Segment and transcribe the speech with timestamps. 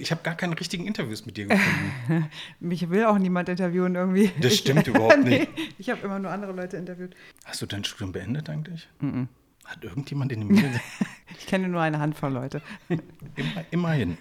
[0.00, 2.30] Ich habe gar keine richtigen Interviews mit dir gefunden.
[2.60, 4.30] Mich will auch niemand interviewen irgendwie.
[4.40, 5.56] Das stimmt ich, überhaupt nicht.
[5.56, 7.16] Nee, ich habe immer nur andere Leute interviewt.
[7.44, 8.88] Hast du dein Studium beendet eigentlich?
[9.00, 9.26] Mm -mm.
[9.64, 10.80] Hat irgendjemand in dem Medien...
[11.38, 12.62] ich kenne nur eine Handvoll Leute.
[12.88, 14.18] Immer, immerhin.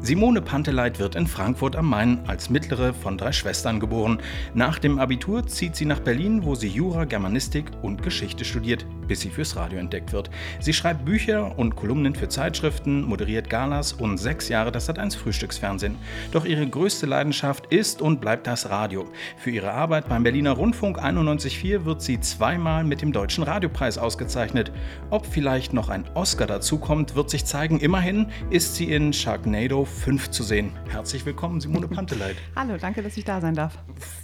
[0.00, 4.18] Simone Panteleit wird in Frankfurt am Main als mittlere von drei Schwestern geboren.
[4.52, 9.20] Nach dem Abitur zieht sie nach Berlin, wo sie Jura, Germanistik und Geschichte studiert, bis
[9.20, 10.30] sie fürs Radio entdeckt wird.
[10.58, 15.96] Sie schreibt Bücher und Kolumnen für Zeitschriften, moderiert Galas und sechs Jahre das Sat1 Frühstücksfernsehen.
[16.30, 19.06] Doch ihre größte Leidenschaft ist und bleibt das Radio.
[19.36, 24.72] Für ihre Arbeit beim Berliner Rundfunk 91.4 wird sie zweimal mit dem Deutschen Radiopreis ausgezeichnet.
[25.10, 27.80] Ob vielleicht noch ein Oscar dazukommt, wird sich zeigen.
[27.80, 30.72] Immerhin ist sie in Sharknado 5 zu sehen.
[30.88, 32.36] Herzlich willkommen, Simone Panteleit.
[32.56, 33.76] Hallo, danke, dass ich da sein darf.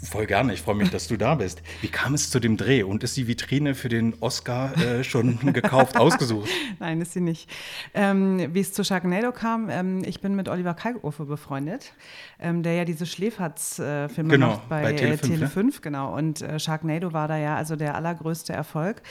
[0.02, 1.60] Voll gerne, ich freue mich, dass du da bist.
[1.82, 5.38] Wie kam es zu dem Dreh und ist die Vitrine für den Oscar äh, schon
[5.52, 6.48] gekauft, ausgesucht?
[6.78, 7.50] Nein, ist sie nicht.
[7.94, 11.92] Ähm, wie es zu Sharknado kam, ähm, ich bin mit Oliver Kalkofe befreundet,
[12.40, 15.48] ähm, der ja diese Schläferz-Filme Genau, macht bei, bei Tele äh, 5, Tele ne?
[15.48, 16.16] 5, genau.
[16.16, 19.02] Und äh, Sharknado war da ja also der allergrößte Erfolg.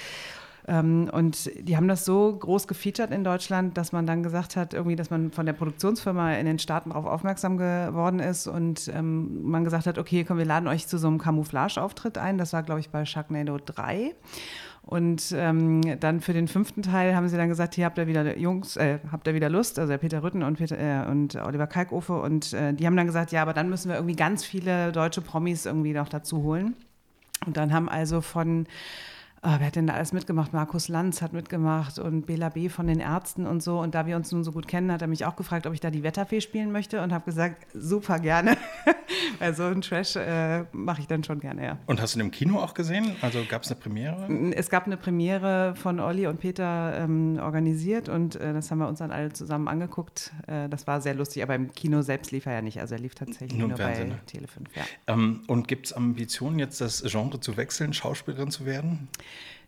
[0.68, 4.74] Ähm, und die haben das so groß gefeatured in Deutschland, dass man dann gesagt hat,
[4.74, 9.44] irgendwie, dass man von der Produktionsfirma in den Staaten darauf aufmerksam geworden ist und ähm,
[9.50, 12.38] man gesagt hat, okay, komm, wir laden euch zu so einem Camouflage-Auftritt ein.
[12.38, 14.14] Das war, glaube ich, bei Sharknado 3.
[14.88, 18.38] Und ähm, dann für den fünften Teil haben sie dann gesagt, hier habt ihr wieder
[18.38, 22.14] Jungs, äh, habt ihr wieder Lust, also Peter Rütten und, Peter, äh, und Oliver Kalkofe.
[22.22, 25.20] Und äh, die haben dann gesagt, ja, aber dann müssen wir irgendwie ganz viele deutsche
[25.22, 26.74] Promis irgendwie noch dazu holen.
[27.46, 28.66] Und dann haben also von
[29.44, 30.52] Ah, wer hat denn da alles mitgemacht?
[30.52, 32.70] Markus Lanz hat mitgemacht und Bela B.
[32.70, 33.80] von den Ärzten und so.
[33.80, 35.80] Und da wir uns nun so gut kennen, hat er mich auch gefragt, ob ich
[35.80, 38.58] da die Wetterfee spielen möchte und habe gesagt, super gerne.
[39.40, 41.78] Weil so einen Trash äh, mache ich dann schon gerne, ja.
[41.86, 43.16] Und hast du den im Kino auch gesehen?
[43.22, 44.28] Also gab es eine Premiere?
[44.54, 48.88] Es gab eine Premiere von Olli und Peter ähm, organisiert und äh, das haben wir
[48.88, 50.34] uns dann alle zusammen angeguckt.
[50.48, 52.80] Äh, das war sehr lustig, aber im Kino selbst lief er ja nicht.
[52.80, 54.26] Also er lief tatsächlich Nur nur, Fernsehen, bei ne?
[54.26, 54.84] Tele 5, ja.
[55.08, 59.08] Ähm, und gibt es Ambitionen, jetzt das Genre zu wechseln, Schauspielerin zu werden?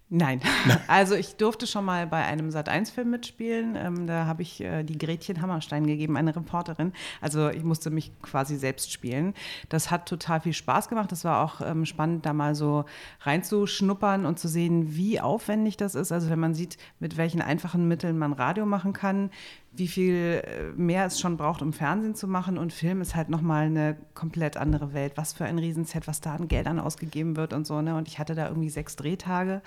[0.09, 0.41] Nein.
[0.87, 3.75] Also ich durfte schon mal bei einem Sat1-Film mitspielen.
[3.75, 6.93] Ähm, da habe ich äh, die Gretchen Hammerstein gegeben, eine Reporterin.
[7.21, 9.35] Also ich musste mich quasi selbst spielen.
[9.69, 11.11] Das hat total viel Spaß gemacht.
[11.11, 12.85] Das war auch ähm, spannend, da mal so
[13.21, 16.11] reinzuschnuppern und zu sehen, wie aufwendig das ist.
[16.11, 19.29] Also wenn man sieht, mit welchen einfachen Mitteln man Radio machen kann,
[19.71, 22.57] wie viel äh, mehr es schon braucht, um Fernsehen zu machen.
[22.57, 25.13] Und Film ist halt nochmal eine komplett andere Welt.
[25.15, 27.81] Was für ein Riesenset, was da an Geldern ausgegeben wird und so.
[27.81, 27.95] Ne?
[27.95, 29.61] Und ich hatte da irgendwie sechs Drehtage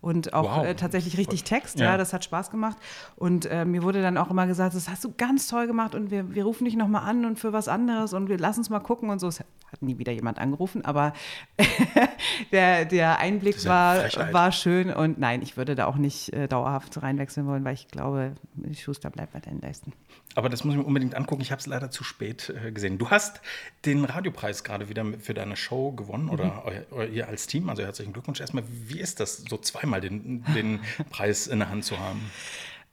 [0.00, 0.66] und auch Wow.
[0.66, 1.78] äh, tatsächlich richtig Text.
[1.78, 1.86] Ja.
[1.92, 2.76] Ja, das hat Spaß gemacht.
[3.16, 6.10] Und äh, mir wurde dann auch immer gesagt, das hast du ganz toll gemacht und
[6.10, 8.80] wir, wir rufen dich nochmal an und für was anderes und wir lassen uns mal
[8.80, 9.28] gucken und so.
[9.28, 9.46] Es hat
[9.80, 11.12] nie wieder jemand angerufen, aber
[12.52, 14.32] der, der Einblick war, Frechheit.
[14.32, 14.92] war schön.
[14.92, 18.34] Und nein, ich würde da auch nicht äh, dauerhaft reinwechseln wollen, weil ich glaube,
[18.74, 19.92] Schuster bleibt bei den Leisten.
[20.34, 21.42] Aber das muss ich mir unbedingt angucken.
[21.42, 22.98] Ich habe es leider zu spät äh, gesehen.
[22.98, 23.40] Du hast
[23.84, 27.68] den Radiopreis gerade wieder für deine Show gewonnen oder euer, euer, ihr als Team.
[27.68, 28.64] Also herzlichen Glückwunsch erstmal.
[28.68, 30.80] Wie ist das, so zweimal den, den
[31.10, 32.30] Preis in der Hand zu haben?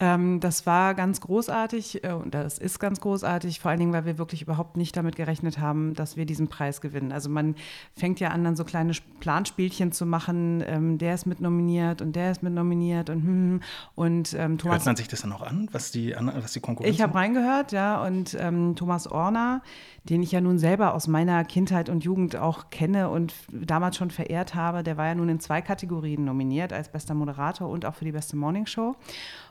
[0.03, 4.03] Ähm, das war ganz großartig äh, und das ist ganz großartig, vor allen Dingen, weil
[4.03, 7.13] wir wirklich überhaupt nicht damit gerechnet haben, dass wir diesen Preis gewinnen.
[7.13, 7.55] Also man
[7.95, 12.01] fängt ja an, dann so kleine Sp- Planspielchen zu machen, ähm, der ist mit nominiert
[12.01, 13.61] und der ist mit nominiert und hm,
[13.95, 16.93] und ähm, Thomas Hört man sich das dann auch an, was die, was die Konkurrenz
[16.93, 19.61] Ich habe reingehört, ja, und ähm, Thomas Orner,
[20.09, 24.11] den ich ja nun selber aus meiner Kindheit und Jugend auch kenne und damals schon
[24.11, 27.95] verehrt habe, der war ja nun in zwei Kategorien nominiert, als bester Moderator und auch
[27.95, 28.95] für die beste Morningshow.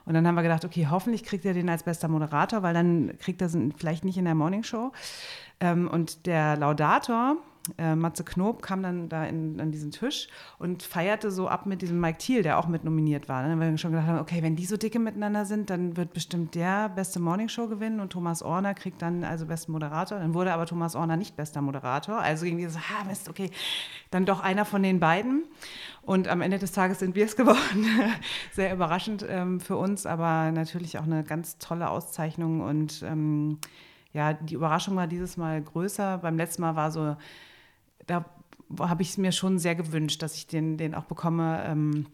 [0.05, 3.17] Und dann haben wir gedacht, okay, hoffentlich kriegt er den als bester Moderator, weil dann
[3.19, 4.93] kriegt er es vielleicht nicht in der Morningshow.
[5.61, 7.37] Ähm, und der Laudator,
[7.79, 10.29] äh, Matze Knob, kam dann da in, an diesen Tisch
[10.59, 13.43] und feierte so ab mit diesem Mike Thiel, der auch mit nominiert war.
[13.43, 16.13] Dann haben wir schon gedacht, haben, okay, wenn die so dicke miteinander sind, dann wird
[16.13, 20.19] bestimmt der beste Morningshow gewinnen und Thomas Orner kriegt dann also besten Moderator.
[20.19, 22.19] Dann wurde aber Thomas Orner nicht bester Moderator.
[22.19, 23.51] Also ging dieses, ah Mist, okay,
[24.11, 25.45] dann doch einer von den beiden.
[26.03, 27.87] Und am Ende des Tages sind wir es geworden.
[28.53, 33.59] Sehr überraschend ähm, für uns, aber natürlich auch eine ganz tolle Auszeichnung und ähm,
[34.13, 36.19] ja, die Überraschung war dieses Mal größer.
[36.19, 37.17] Beim letzten Mal war so,
[38.07, 38.25] da
[38.79, 41.63] habe ich es mir schon sehr gewünscht, dass ich den, den auch bekomme.
[41.67, 42.07] Ähm,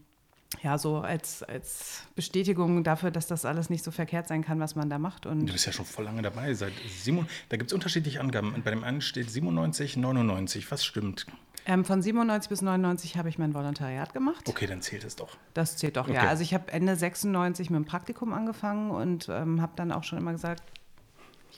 [0.63, 4.75] ja, so als, als Bestätigung dafür, dass das alles nicht so verkehrt sein kann, was
[4.75, 5.27] man da macht.
[5.27, 6.53] Und Du bist ja schon voll lange dabei.
[6.55, 8.59] Seit Simon, da gibt es unterschiedliche Angaben.
[8.63, 10.71] Bei dem einen steht 97, 99.
[10.71, 11.27] Was stimmt?
[11.67, 14.49] ähm, von 97 bis 99 habe ich mein Volontariat gemacht.
[14.49, 15.37] Okay, dann zählt es doch.
[15.53, 16.15] Das zählt doch, Okay.
[16.15, 16.27] ja.
[16.27, 20.17] Also ich habe Ende 96 mit dem Praktikum angefangen und ähm, habe dann auch schon
[20.17, 20.63] immer gesagt,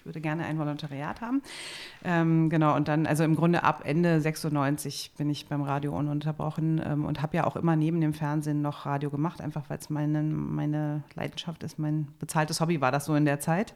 [0.02, 1.44] ich würde gerne ein Volontariat haben.
[2.04, 6.82] Ähm, genau, und dann, also im Grunde ab Ende 96 bin ich beim Radio ununterbrochen
[6.84, 9.92] ähm, und habe ja auch immer neben dem Fernsehen noch Radio gemacht, einfach weil es
[9.92, 13.76] meine, meine Leidenschaft ist, mein bezahltes Hobby war das so in der Zeit.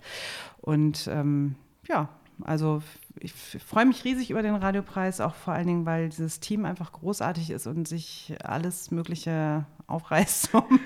[0.61, 1.53] Und ähm,
[1.87, 2.09] ja,
[2.43, 2.81] also
[3.19, 6.91] ich freue mich riesig über den Radiopreis, auch vor allen Dingen, weil dieses Team einfach
[6.91, 10.79] großartig ist und sich alles Mögliche aufreißt, um,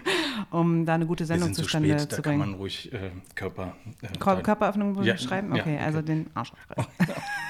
[0.51, 2.40] um da eine gute Sendung zustande spät, zu bringen.
[2.40, 3.75] Da kann man ruhig äh, Körper.
[4.01, 5.54] Äh, Körperöffnung ja, schreiben?
[5.54, 6.92] Okay, ja, also den Arsch aufreißen.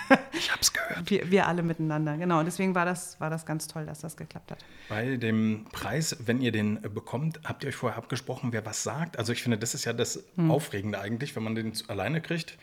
[0.34, 1.10] ich hab's gehört.
[1.10, 2.44] Wir, wir, alle miteinander, genau.
[2.44, 4.66] Deswegen war das, war das ganz toll, dass das geklappt hat.
[4.88, 9.18] Bei dem Preis, wenn ihr den bekommt, habt ihr euch vorher abgesprochen, wer was sagt?
[9.18, 10.52] Also ich finde, das ist ja das hm.
[10.52, 12.58] Aufregende eigentlich, wenn man den alleine kriegt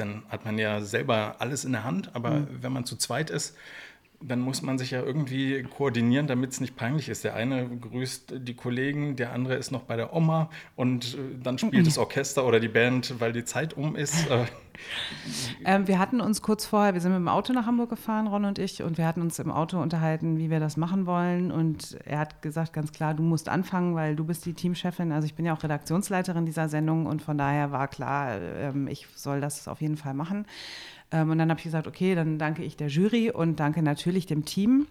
[0.00, 2.10] dann hat man ja selber alles in der Hand.
[2.14, 2.48] Aber mhm.
[2.60, 3.56] wenn man zu zweit ist,
[4.22, 7.24] dann muss man sich ja irgendwie koordinieren, damit es nicht peinlich ist.
[7.24, 11.58] Der eine grüßt die Kollegen, der andere ist noch bei der Oma und äh, dann
[11.58, 14.28] spielt das Orchester oder die Band, weil die Zeit um ist.
[14.30, 14.44] Äh.
[15.64, 18.44] Ähm, wir hatten uns kurz vorher, wir sind mit dem Auto nach Hamburg gefahren, Ron
[18.44, 21.50] und ich, und wir hatten uns im Auto unterhalten, wie wir das machen wollen.
[21.50, 25.12] Und er hat gesagt, ganz klar, du musst anfangen, weil du bist die Teamchefin.
[25.12, 29.06] Also ich bin ja auch Redaktionsleiterin dieser Sendung und von daher war klar, ähm, ich
[29.14, 30.46] soll das auf jeden Fall machen.
[31.12, 34.26] Ähm, und dann habe ich gesagt, okay, dann danke ich der Jury und danke natürlich
[34.26, 34.86] dem Team.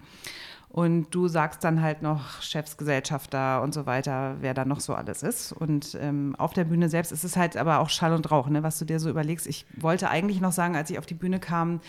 [0.71, 5.24] Und du sagst dann halt noch Chefsgesellschafter und so weiter, wer da noch so alles
[5.24, 5.51] ist.
[5.51, 8.62] Und ähm, auf der Bühne selbst ist es halt aber auch Schall und Rauch, ne,
[8.62, 9.48] was du dir so überlegst.
[9.48, 11.81] Ich wollte eigentlich noch sagen, als ich auf die Bühne kam,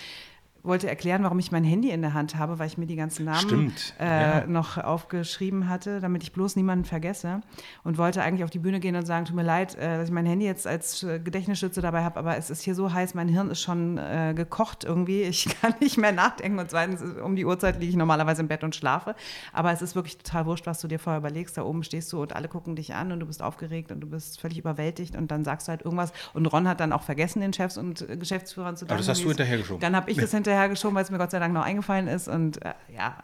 [0.63, 3.25] wollte erklären, warum ich mein Handy in der Hand habe, weil ich mir die ganzen
[3.25, 4.47] Namen äh, ja.
[4.47, 7.41] noch aufgeschrieben hatte, damit ich bloß niemanden vergesse.
[7.85, 10.15] Und wollte eigentlich auf die Bühne gehen und sagen, tut mir leid, äh, dass ich
[10.15, 13.29] mein Handy jetzt als äh, Gedächtnisstütze dabei habe, aber es ist hier so heiß, mein
[13.29, 15.23] Hirn ist schon äh, gekocht irgendwie.
[15.23, 18.63] Ich kann nicht mehr nachdenken und zweitens um die Uhrzeit liege ich normalerweise im Bett
[18.65, 19.15] und schlafe.
[19.53, 21.57] Aber es ist wirklich total wurscht, was du dir vorher überlegst.
[21.57, 24.09] Da oben stehst du und alle gucken dich an und du bist aufgeregt und du
[24.09, 26.13] bist völlig überwältigt und dann sagst du halt irgendwas.
[26.35, 29.01] Und Ron hat dann auch vergessen, den Chefs und äh, Geschäftsführern zu danken.
[29.01, 29.81] Aber das hast du hinterhergeschoben.
[29.81, 32.29] Dann habe ich das hinterher hinterhergeschoben, weil es mir Gott sei Dank noch eingefallen ist.
[32.29, 33.19] Und äh, ja,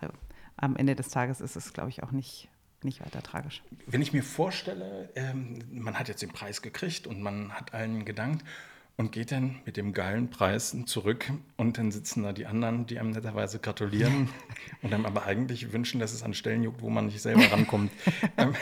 [0.56, 2.48] am Ende des Tages ist es, glaube ich, auch nicht,
[2.82, 3.62] nicht weiter tragisch.
[3.86, 8.04] Wenn ich mir vorstelle, ähm, man hat jetzt den Preis gekriegt und man hat allen
[8.04, 8.44] gedankt
[8.96, 12.98] und geht dann mit dem geilen Preis zurück und dann sitzen da die anderen, die
[12.98, 14.30] einem netterweise gratulieren
[14.82, 17.90] und einem aber eigentlich wünschen, dass es an Stellen juckt, wo man nicht selber rankommt.
[18.38, 18.54] ähm,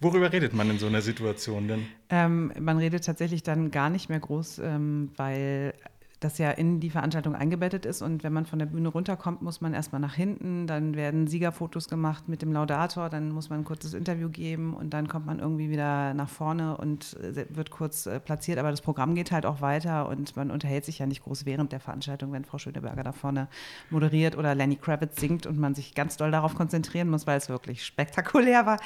[0.00, 1.86] worüber redet man in so einer Situation denn?
[2.08, 5.74] Ähm, man redet tatsächlich dann gar nicht mehr groß, ähm, weil
[6.20, 8.02] das ja in die Veranstaltung eingebettet ist.
[8.02, 11.88] Und wenn man von der Bühne runterkommt, muss man erstmal nach hinten, dann werden Siegerfotos
[11.88, 15.38] gemacht mit dem Laudator, dann muss man ein kurzes Interview geben und dann kommt man
[15.38, 18.58] irgendwie wieder nach vorne und äh, wird kurz äh, platziert.
[18.58, 21.72] Aber das Programm geht halt auch weiter und man unterhält sich ja nicht groß während
[21.72, 23.48] der Veranstaltung, wenn Frau Schöneberger da vorne
[23.88, 27.48] moderiert oder Lenny Kravitz singt und man sich ganz doll darauf konzentrieren muss, weil es
[27.48, 28.78] wirklich spektakulär war.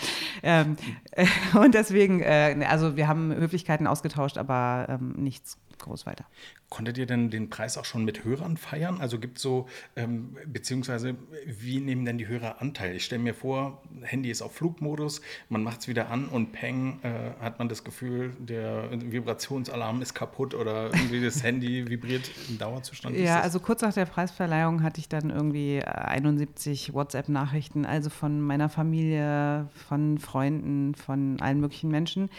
[0.44, 0.76] Ähm,
[1.10, 1.26] äh,
[1.58, 6.24] und deswegen, äh, also wir haben Höflichkeiten ausgetauscht, aber ähm, nichts groß weiter.
[6.68, 9.00] Konntet ihr denn den Preis auch schon mit Hörern feiern?
[9.00, 11.14] Also gibt es so, ähm, beziehungsweise
[11.46, 12.96] wie nehmen denn die Hörer Anteil?
[12.96, 16.98] Ich stelle mir vor, Handy ist auf Flugmodus, man macht es wieder an und peng,
[17.02, 22.58] äh, hat man das Gefühl, der Vibrationsalarm ist kaputt oder irgendwie das Handy vibriert im
[22.58, 23.16] Dauerzustand.
[23.16, 28.68] Ja, also kurz nach der Preisverleihung hatte ich dann irgendwie 71 WhatsApp-Nachrichten, also von meiner
[28.68, 32.30] Familie, von Freunden, von allen möglichen Menschen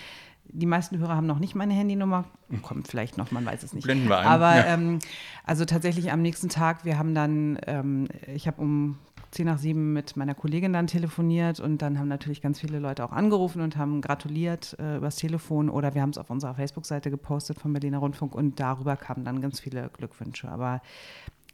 [0.50, 2.25] die meisten Hörer haben noch nicht meine Handynummer.
[2.62, 3.83] Kommt vielleicht noch, man weiß es nicht.
[3.83, 4.27] Blenden wir ein.
[4.27, 4.65] Aber ja.
[4.74, 5.00] ähm,
[5.44, 8.97] also tatsächlich am nächsten Tag, wir haben dann, ähm, ich habe um
[9.31, 13.03] 10 nach 7 mit meiner Kollegin dann telefoniert und dann haben natürlich ganz viele Leute
[13.03, 17.12] auch angerufen und haben gratuliert äh, übers Telefon oder wir haben es auf unserer Facebook-Seite
[17.12, 20.47] gepostet vom Berliner Rundfunk und darüber kamen dann ganz viele Glückwünsche.
[20.47, 20.81] Aber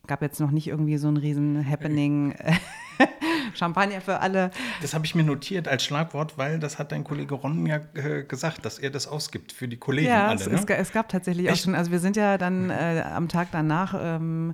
[0.07, 2.35] gab jetzt noch nicht irgendwie so ein riesen Happening.
[3.53, 4.51] Champagner für alle.
[4.81, 8.23] Das habe ich mir notiert als Schlagwort, weil das hat dein Kollege Ron ja äh,
[8.23, 10.39] gesagt, dass er das ausgibt für die Kollegen ja, alle.
[10.39, 10.55] Es, ne?
[10.55, 11.55] es, es, gab tatsächlich Echt?
[11.55, 14.53] auch schon, also wir sind ja dann äh, am Tag danach ähm,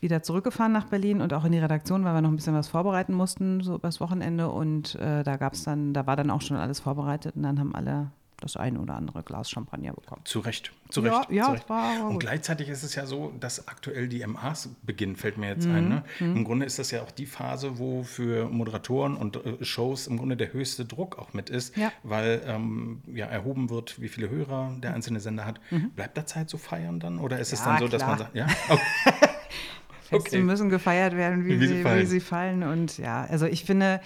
[0.00, 2.68] wieder zurückgefahren nach Berlin und auch in die Redaktion, weil wir noch ein bisschen was
[2.68, 4.50] vorbereiten mussten, so übers Wochenende.
[4.50, 7.58] Und äh, da gab es dann, da war dann auch schon alles vorbereitet und dann
[7.58, 10.22] haben alle das eine oder andere Glas Champagner bekommen.
[10.24, 11.30] Zu Recht, zu Recht.
[11.30, 11.68] Ja, ja zu Recht.
[11.68, 15.66] War Und gleichzeitig ist es ja so, dass aktuell die MAs beginnen, fällt mir jetzt
[15.66, 15.74] mhm.
[15.74, 15.88] ein.
[15.88, 16.04] Ne?
[16.20, 16.36] Mhm.
[16.36, 20.18] Im Grunde ist das ja auch die Phase, wo für Moderatoren und äh, Shows im
[20.18, 21.92] Grunde der höchste Druck auch mit ist, ja.
[22.04, 25.60] weil ähm, ja erhoben wird, wie viele Hörer der einzelne Sender hat.
[25.70, 25.90] Mhm.
[25.90, 27.18] Bleibt da Zeit zu feiern dann?
[27.18, 27.98] Oder ist es dann so, klar.
[27.98, 28.46] dass man sagt, ja?
[30.10, 30.22] Okay.
[30.22, 30.44] Feste okay.
[30.44, 32.00] müssen gefeiert werden, wie, wie, sie, fallen.
[32.00, 32.62] wie sie fallen.
[32.62, 34.00] Und ja, also ich finde,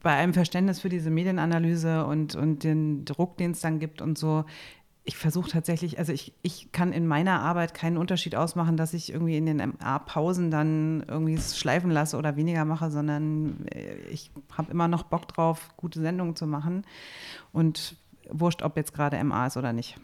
[0.00, 4.18] bei allem Verständnis für diese Medienanalyse und, und den Druck, den es dann gibt und
[4.18, 4.44] so,
[5.04, 9.12] ich versuche tatsächlich, also ich, ich kann in meiner Arbeit keinen Unterschied ausmachen, dass ich
[9.12, 14.30] irgendwie in den MA-Pausen dann irgendwie es schleifen lasse oder weniger mache, sondern äh, ich
[14.56, 16.84] habe immer noch Bock drauf, gute Sendungen zu machen.
[17.52, 17.96] Und
[18.30, 19.96] wurscht, ob jetzt gerade MA ist oder nicht.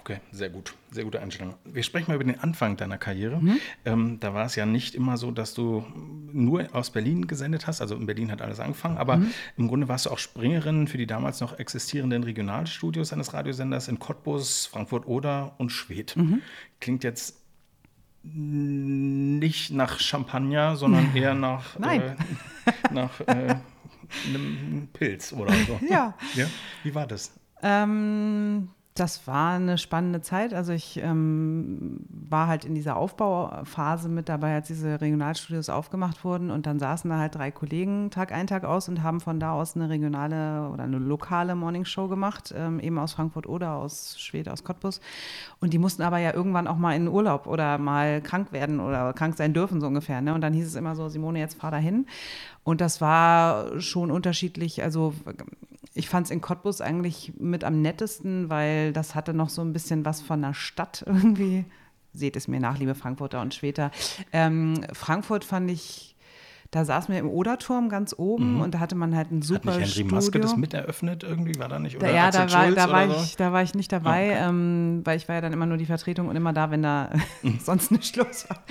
[0.00, 0.74] Okay, sehr gut.
[0.90, 1.54] Sehr gute Einstellung.
[1.64, 3.40] Wir sprechen mal über den Anfang deiner Karriere.
[3.40, 3.58] Mhm.
[3.84, 5.84] Ähm, da war es ja nicht immer so, dass du
[6.32, 7.80] nur aus Berlin gesendet hast.
[7.80, 9.30] Also in Berlin hat alles angefangen, aber mhm.
[9.56, 13.98] im Grunde warst du auch Springerin für die damals noch existierenden Regionalstudios eines Radiosenders in
[13.98, 16.16] Cottbus, Frankfurt-Oder und Schwedt.
[16.16, 16.42] Mhm.
[16.80, 17.40] Klingt jetzt
[18.22, 22.16] nicht nach Champagner, sondern eher nach, äh,
[22.92, 23.56] nach äh,
[24.26, 25.80] einem Pilz oder so.
[25.88, 26.14] Ja.
[26.34, 26.46] ja?
[26.82, 27.32] Wie war das?
[27.62, 30.54] Ähm, das war eine spannende Zeit.
[30.54, 36.50] Also ich ähm, war halt in dieser Aufbauphase mit dabei, als diese Regionalstudios aufgemacht wurden.
[36.50, 39.52] Und dann saßen da halt drei Kollegen Tag ein, Tag aus und haben von da
[39.52, 44.50] aus eine regionale oder eine lokale Morningshow gemacht, ähm, eben aus Frankfurt oder aus Schweden,
[44.50, 45.00] aus Cottbus.
[45.60, 49.12] Und die mussten aber ja irgendwann auch mal in Urlaub oder mal krank werden oder
[49.12, 50.22] krank sein dürfen, so ungefähr.
[50.22, 50.32] Ne?
[50.32, 52.06] Und dann hieß es immer so, Simone, jetzt fahr da hin.
[52.66, 54.82] Und das war schon unterschiedlich.
[54.82, 55.14] Also
[55.94, 59.72] ich fand es in Cottbus eigentlich mit am nettesten, weil das hatte noch so ein
[59.72, 61.64] bisschen was von der Stadt irgendwie.
[62.12, 63.92] Seht es mir nach, liebe Frankfurter und Schweter.
[64.32, 66.15] Ähm, Frankfurt fand ich
[66.70, 68.60] da saßen wir im Oderturm ganz oben mhm.
[68.60, 70.14] und da hatte man halt ein super Hat nicht Henry Studio.
[70.14, 71.58] Maske das miteröffnet irgendwie?
[71.58, 71.96] War da nicht?
[71.96, 73.22] Oder ja, da war, da, war so?
[73.22, 74.48] ich, da war ich nicht dabei, okay.
[74.48, 77.10] ähm, weil ich war ja dann immer nur die Vertretung und immer da, wenn da
[77.42, 77.58] mhm.
[77.60, 78.64] sonst nichts los war.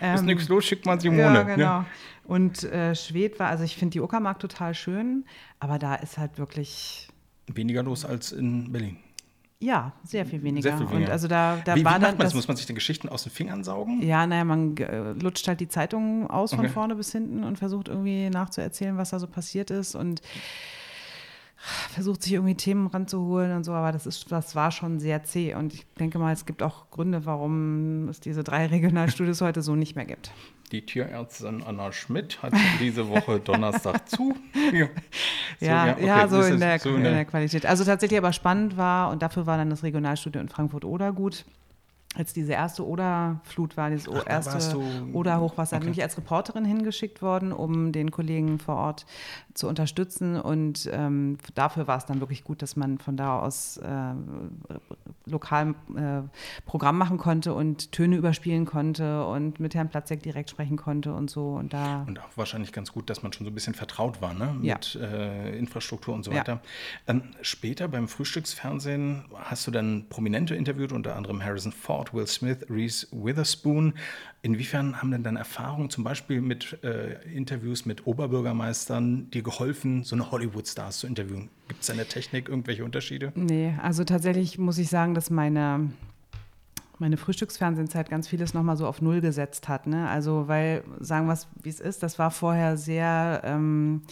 [0.00, 1.20] Ähm, Ist nichts los, schickt man Simone.
[1.20, 1.62] Ja, genau.
[1.62, 1.86] Ja.
[2.24, 5.24] Und äh, Schwed war, also ich finde die Uckermark total schön,
[5.60, 7.08] aber da ist halt wirklich.
[7.46, 8.98] Weniger los als in Berlin.
[9.60, 10.70] Ja, sehr viel weniger.
[10.70, 11.06] Sehr viel weniger.
[11.06, 12.18] Und also da, da wie, war wie dann.
[12.18, 14.00] Das, muss man sich die Geschichten aus den Fingern saugen?
[14.02, 16.62] Ja, naja, man äh, lutscht halt die Zeitungen aus okay.
[16.62, 20.22] von vorne bis hinten und versucht irgendwie nachzuerzählen, was da so passiert ist und
[21.90, 25.54] versucht sich irgendwie Themen ranzuholen und so, aber das ist, das war schon sehr zäh.
[25.54, 29.74] Und ich denke mal, es gibt auch Gründe, warum es diese drei Regionalstudios heute so
[29.74, 30.30] nicht mehr gibt.
[30.68, 34.36] Die Tierärztin Anna Schmidt hat diese Woche Donnerstag zu.
[34.72, 34.86] Ja,
[35.60, 36.06] so, ja, ja, okay.
[36.06, 37.64] ja so, in der, so in der Qualität.
[37.66, 41.44] Also tatsächlich aber spannend war und dafür war dann das Regionalstudio in Frankfurt-Oder gut
[42.18, 44.76] als diese erste Oder-Flut war, dieses Ach, erste
[45.12, 45.84] Oder-Hochwasser, okay.
[45.84, 49.06] bin ich als Reporterin hingeschickt worden, um den Kollegen vor Ort
[49.54, 50.40] zu unterstützen.
[50.40, 54.14] Und ähm, dafür war es dann wirklich gut, dass man von da aus äh,
[55.26, 56.22] lokal äh,
[56.66, 61.30] Programm machen konnte und Töne überspielen konnte und mit Herrn Platzek direkt sprechen konnte und
[61.30, 61.54] so.
[61.54, 64.34] Und, da und auch wahrscheinlich ganz gut, dass man schon so ein bisschen vertraut war
[64.34, 64.56] ne?
[64.62, 64.74] Ja.
[64.74, 66.60] mit äh, Infrastruktur und so weiter.
[67.06, 67.14] Ja.
[67.14, 72.26] Ähm, später beim Frühstücksfernsehen hast du dann Prominente interviewt, unter anderem Harrison Ford Ford, Will
[72.26, 73.94] Smith, Reese Witherspoon.
[74.42, 80.16] Inwiefern haben denn deine Erfahrungen zum Beispiel mit äh, Interviews mit Oberbürgermeistern dir geholfen, so
[80.16, 81.50] eine Hollywood-Stars zu interviewen?
[81.68, 83.32] Gibt es in der Technik irgendwelche Unterschiede?
[83.34, 85.90] Nee, also tatsächlich muss ich sagen, dass meine
[87.00, 89.86] meine Frühstücksfernsehzeit ganz vieles nochmal so auf Null gesetzt hat.
[89.86, 90.08] Ne?
[90.08, 94.02] Also, weil, sagen wir es, wie es ist, das war vorher sehr ähm,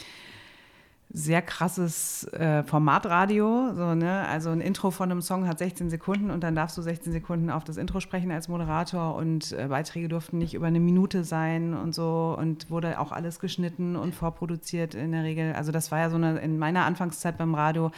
[1.11, 3.75] sehr krasses äh, Formatradio.
[3.75, 4.27] So, ne?
[4.27, 7.49] Also ein Intro von einem Song hat 16 Sekunden und dann darfst du 16 Sekunden
[7.51, 11.75] auf das Intro sprechen als Moderator und äh, Beiträge durften nicht über eine Minute sein
[11.75, 15.53] und so und wurde auch alles geschnitten und vorproduziert in der Regel.
[15.55, 17.93] Also das war ja so eine, in meiner Anfangszeit beim Radio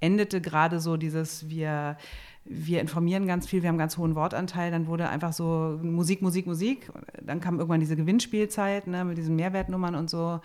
[0.00, 1.96] endete gerade so dieses, wir
[2.44, 6.46] wir informieren ganz viel, wir haben ganz hohen Wortanteil, dann wurde einfach so Musik, Musik,
[6.46, 6.90] Musik.
[7.24, 10.40] Dann kam irgendwann diese Gewinnspielzeit ne, mit diesen Mehrwertnummern und so.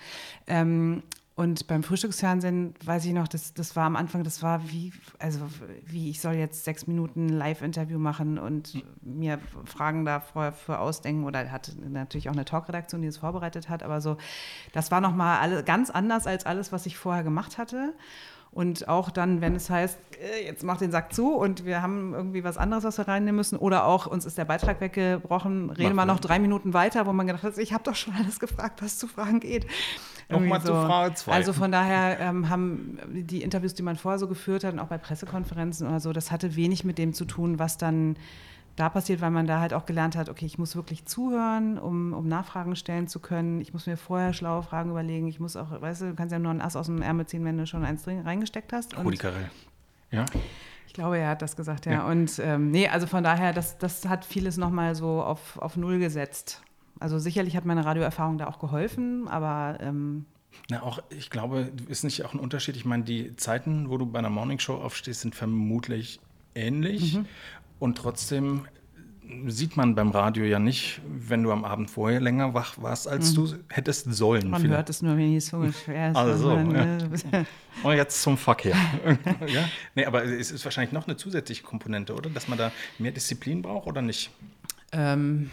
[0.46, 1.02] Ähm,
[1.38, 5.41] und beim Frühstücksfernsehen weiß ich noch, das, das war am Anfang, das war wie, also
[5.86, 11.25] wie ich soll jetzt sechs Minuten Live-Interview machen und mir Fragen da vorher für ausdenken.
[11.25, 14.17] Oder hat natürlich auch eine Talkredaktion, die es vorbereitet hat, aber so,
[14.74, 17.94] das war nochmal alle, ganz anders als alles, was ich vorher gemacht hatte.
[18.50, 22.15] Und auch dann, wenn es heißt, äh, jetzt mach den Sack zu und wir haben
[22.15, 25.94] irgendwie was anderes, was wir reinnehmen müssen, oder auch uns ist der Beitrag weggebrochen, reden
[25.94, 28.82] wir noch drei Minuten weiter, wo man gedacht hat, ich habe doch schon alles gefragt,
[28.82, 29.67] was zu fragen geht.
[30.29, 30.67] Nochmal so.
[30.67, 31.31] zu Frage 2.
[31.31, 34.88] Also von daher ähm, haben die Interviews, die man vorher so geführt hat, und auch
[34.88, 38.17] bei Pressekonferenzen oder so, das hatte wenig mit dem zu tun, was dann
[38.77, 42.13] da passiert, weil man da halt auch gelernt hat, okay, ich muss wirklich zuhören, um,
[42.13, 43.60] um Nachfragen stellen zu können.
[43.60, 45.27] Ich muss mir vorher schlaue Fragen überlegen.
[45.27, 47.43] Ich muss auch, weißt du, du kannst ja nur ein Ass aus dem Ärmel ziehen,
[47.43, 48.96] wenn du schon eins drin reingesteckt hast.
[48.98, 49.50] Rudi Carell.
[50.12, 50.25] Ja.
[50.86, 51.93] Ich glaube, er hat das gesagt, ja.
[51.93, 52.07] ja.
[52.07, 55.98] Und ähm, nee, also von daher, das, das hat vieles nochmal so auf, auf Null
[55.98, 56.62] gesetzt.
[57.00, 60.25] Also sicherlich hat meine Radioerfahrung da auch geholfen, aber ähm,
[60.70, 62.75] na, auch, ich glaube, ist nicht auch ein Unterschied.
[62.75, 66.20] Ich meine, die Zeiten, wo du bei einer Morningshow aufstehst, sind vermutlich
[66.56, 67.16] ähnlich.
[67.16, 67.25] Mhm.
[67.80, 68.68] Und trotzdem
[69.48, 73.32] sieht man beim Radio ja nicht, wenn du am Abend vorher länger wach warst, als
[73.32, 73.36] mhm.
[73.36, 74.50] du hättest sollen.
[74.50, 74.77] Man vielleicht.
[74.77, 76.16] hört es nur, wenn die Zunge schwer ist.
[76.16, 77.39] Also, man, ja.
[77.39, 77.46] Und
[77.84, 78.75] oh, jetzt zum Verkehr.
[79.48, 79.70] ja?
[79.96, 82.30] Nee, aber es ist wahrscheinlich noch eine zusätzliche Komponente, oder?
[82.30, 84.32] Dass man da mehr Disziplin braucht oder nicht?
[84.92, 85.51] Ähm,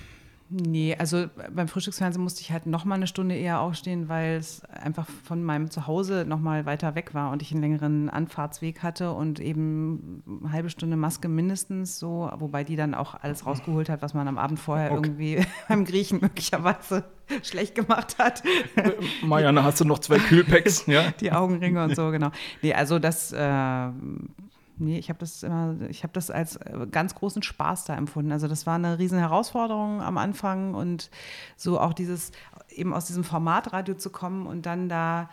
[0.51, 4.63] Nee, also beim Frühstücksfernsehen musste ich halt noch mal eine Stunde eher aufstehen, weil es
[4.67, 9.13] einfach von meinem Zuhause noch mal weiter weg war und ich einen längeren Anfahrtsweg hatte
[9.13, 14.03] und eben eine halbe Stunde Maske mindestens so, wobei die dann auch alles rausgeholt hat,
[14.03, 15.01] was man am Abend vorher okay.
[15.03, 17.05] irgendwie beim Griechen möglicherweise
[17.43, 18.43] schlecht gemacht hat.
[19.23, 20.85] Marianne, hast du noch zwei Kühlpacks?
[20.95, 21.13] Ja?
[21.21, 22.31] Die Augenringe und so, genau.
[22.61, 23.89] Nee, also das äh,
[24.77, 28.33] Nee, ich habe das immer, ich habe das als äh, ganz großen Spaß da empfunden.
[28.33, 31.11] Also das war eine riesen Herausforderung am Anfang und
[31.57, 32.33] so auch dieses,
[32.69, 35.31] eben aus diesem Formatradio zu kommen und dann da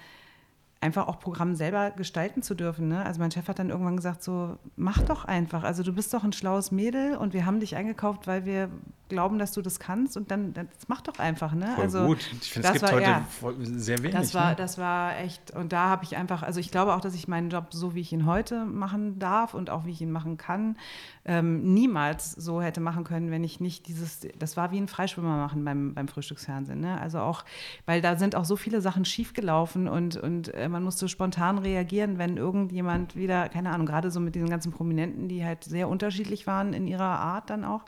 [0.81, 2.87] einfach auch Programm selber gestalten zu dürfen.
[2.87, 3.05] Ne?
[3.05, 5.63] Also mein Chef hat dann irgendwann gesagt, so mach doch einfach.
[5.63, 8.69] Also du bist doch ein schlaues Mädel und wir haben dich eingekauft, weil wir
[9.07, 11.53] glauben, dass du das kannst und dann das mach doch einfach.
[11.53, 11.71] Ne?
[11.75, 12.17] Voll also, gut.
[12.41, 13.25] Ich finde, es gibt heute ja,
[13.61, 14.13] sehr wenig.
[14.13, 14.55] Das war, ne?
[14.55, 17.51] das war echt, und da habe ich einfach, also ich glaube auch, dass ich meinen
[17.51, 20.77] Job so, wie ich ihn heute machen darf und auch wie ich ihn machen kann,
[21.25, 25.37] ähm, niemals so hätte machen können, wenn ich nicht dieses, das war wie ein Freischwimmer
[25.37, 26.79] machen beim, beim Frühstücksfernsehen.
[26.79, 26.99] Ne?
[26.99, 27.45] Also auch,
[27.85, 32.17] weil da sind auch so viele Sachen schiefgelaufen und, und äh, man musste spontan reagieren,
[32.17, 36.47] wenn irgendjemand wieder, keine Ahnung, gerade so mit diesen ganzen Prominenten, die halt sehr unterschiedlich
[36.47, 37.85] waren in ihrer Art dann auch.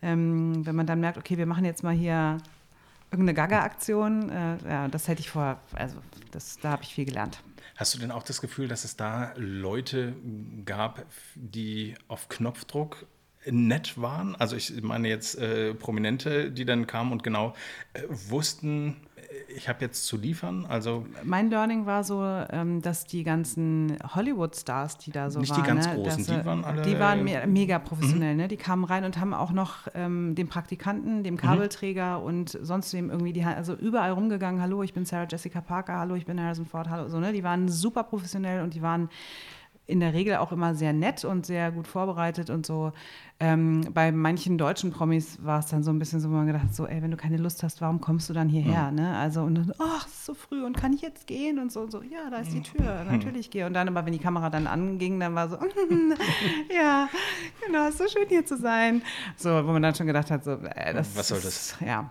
[0.00, 2.38] Ähm, wenn man dann merkt, okay, wir machen jetzt mal hier
[3.10, 5.98] irgendeine Gaga-Aktion, äh, ja, das hätte ich vor, also
[6.30, 7.42] das, da habe ich viel gelernt.
[7.82, 10.14] Hast du denn auch das Gefühl, dass es da Leute
[10.64, 13.06] gab, die auf Knopfdruck
[13.44, 14.36] nett waren?
[14.36, 17.56] Also ich meine jetzt äh, Prominente, die dann kamen und genau
[17.94, 18.98] äh, wussten,
[19.54, 20.66] ich habe jetzt zu liefern.
[20.66, 25.62] Also mein Learning war so, ähm, dass die ganzen Hollywood-Stars, die da so nicht waren,
[25.62, 28.32] die ganz ne, großen, dass, die waren alle, die waren me mega professionell.
[28.32, 28.40] Mhm.
[28.40, 28.48] Ne?
[28.48, 31.38] Die kamen rein und haben auch noch ähm, dem Praktikanten, dem mhm.
[31.38, 32.24] Kabelträger mhm.
[32.26, 34.60] und sonst dem irgendwie die, also überall rumgegangen.
[34.60, 35.98] Hallo, ich bin Sarah Jessica Parker.
[35.98, 36.88] Hallo, ich bin Harrison Ford.
[36.88, 37.32] Hallo, so ne.
[37.32, 39.08] Die waren super professionell und die waren
[39.92, 42.92] in der Regel auch immer sehr nett und sehr gut vorbereitet und so.
[43.38, 46.62] Ähm, bei manchen deutschen Promis war es dann so ein bisschen so, wo man gedacht
[46.62, 48.90] hat, so, ey, wenn du keine Lust hast, warum kommst du dann hierher?
[48.90, 48.96] Mhm.
[48.96, 49.16] Ne?
[49.16, 51.58] Also, und dann, ach, ist so früh und kann ich jetzt gehen?
[51.58, 52.64] Und so, und so, ja, da ist die mhm.
[52.64, 53.66] Tür, natürlich gehe.
[53.66, 55.56] Und dann aber, wenn die Kamera dann anging, dann war so,
[56.74, 57.08] ja,
[57.66, 59.02] genau, ist so schön hier zu sein.
[59.36, 61.72] So, wo man dann schon gedacht hat, so, äh, das Was soll das?
[61.72, 62.10] Ist, ja.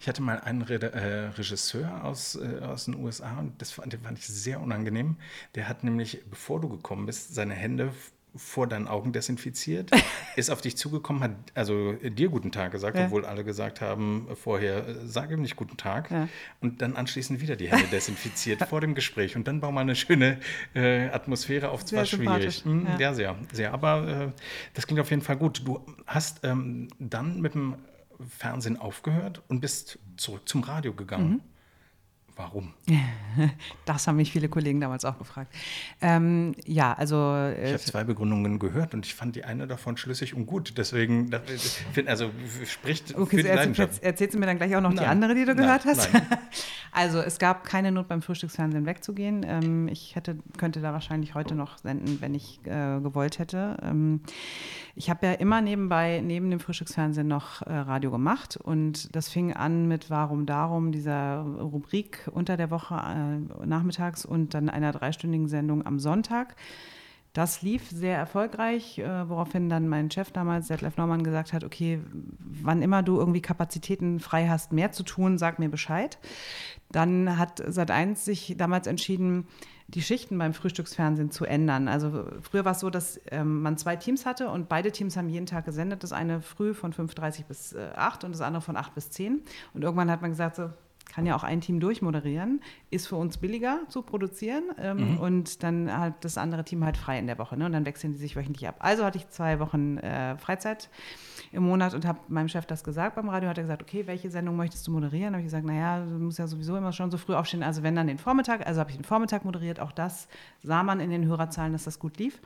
[0.00, 3.92] Ich hatte mal einen Re äh, Regisseur aus, äh, aus den USA und das fand,
[3.92, 5.16] den fand ich sehr unangenehm.
[5.54, 7.92] Der hat nämlich, bevor du gekommen bist, seine Hände
[8.36, 9.90] vor deinen Augen desinfiziert,
[10.36, 13.06] ist auf dich zugekommen, hat also dir guten Tag gesagt, ja.
[13.06, 16.10] obwohl alle gesagt haben vorher, äh, sag ihm nicht guten Tag.
[16.10, 16.28] Ja.
[16.60, 19.36] Und dann anschließend wieder die Hände desinfiziert vor dem Gespräch.
[19.36, 20.38] Und dann bauen wir eine schöne
[20.74, 21.84] äh, Atmosphäre auf.
[21.84, 22.64] Zwar schwierig.
[22.64, 22.98] Hm, ja.
[22.98, 23.14] ja.
[23.14, 23.72] sehr, sehr.
[23.74, 24.40] Aber äh,
[24.74, 25.62] das klingt auf jeden Fall gut.
[25.66, 27.76] Du hast ähm, dann mit dem
[28.28, 31.30] Fernsehen aufgehört und bist zurück zum Radio gegangen.
[31.30, 31.40] Mhm.
[32.36, 32.74] Warum?
[33.84, 35.54] Das haben mich viele Kollegen damals auch gefragt.
[36.00, 37.34] Ähm, ja, also.
[37.34, 40.78] Äh, ich habe zwei Begründungen gehört und ich fand die eine davon schlüssig und gut.
[40.78, 41.30] Deswegen,
[42.06, 42.30] also
[42.64, 44.02] spricht okay, für die Leidenschaft.
[44.02, 46.08] Erzählst du mir dann gleich auch noch nein, die andere, die du nein, gehört hast?
[46.92, 49.44] also es gab keine Not beim Frühstücksfernsehen wegzugehen.
[49.46, 53.76] Ähm, ich hätte, könnte da wahrscheinlich heute noch senden, wenn ich äh, gewollt hätte.
[53.82, 54.22] Ähm,
[54.94, 59.52] ich habe ja immer nebenbei, neben dem Frühstücksfernsehen noch äh, Radio gemacht und das fing
[59.52, 65.48] an mit Warum Darum, dieser Rubrik unter der Woche äh, nachmittags und dann einer dreistündigen
[65.48, 66.56] Sendung am Sonntag.
[67.36, 72.00] Das lief sehr erfolgreich, äh, woraufhin dann mein Chef damals, Detlef Norman, gesagt hat, okay,
[72.38, 76.16] wann immer du irgendwie Kapazitäten frei hast, mehr zu tun, sag mir Bescheid.
[76.90, 79.46] Dann hat Sat1 sich damals entschieden,
[79.88, 81.88] die Schichten beim Frühstücksfernsehen zu ändern.
[81.88, 85.28] Also früher war es so, dass ähm, man zwei Teams hatte und beide Teams haben
[85.28, 86.02] jeden Tag gesendet.
[86.02, 89.42] Das eine früh von 5.30 bis äh, 8 und das andere von 8 bis 10.
[89.74, 90.70] Und irgendwann hat man gesagt, so,
[91.16, 95.16] kann ja auch ein Team durchmoderieren, ist für uns billiger zu produzieren ähm, mhm.
[95.16, 97.56] und dann hat das andere Team halt frei in der Woche.
[97.56, 97.64] Ne?
[97.64, 98.76] Und dann wechseln die sich wöchentlich ab.
[98.80, 100.90] Also hatte ich zwei Wochen äh, Freizeit
[101.52, 103.48] im Monat und habe meinem Chef das gesagt beim Radio.
[103.48, 105.32] Hat er gesagt, okay, welche Sendung möchtest du moderieren?
[105.32, 107.62] habe ich gesagt, naja, du musst ja sowieso immer schon so früh aufstehen.
[107.62, 109.80] Also wenn dann den Vormittag, also habe ich den Vormittag moderiert.
[109.80, 110.28] Auch das
[110.62, 112.42] sah man in den Hörerzahlen, dass das gut lief.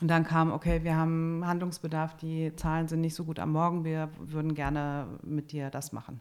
[0.00, 3.84] Und dann kam, okay, wir haben Handlungsbedarf, die Zahlen sind nicht so gut am Morgen,
[3.84, 6.20] wir würden gerne mit dir das machen.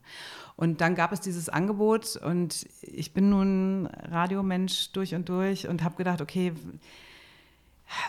[0.55, 5.83] Und dann gab es dieses Angebot und ich bin nun Radiomensch durch und durch und
[5.83, 6.53] habe gedacht, okay,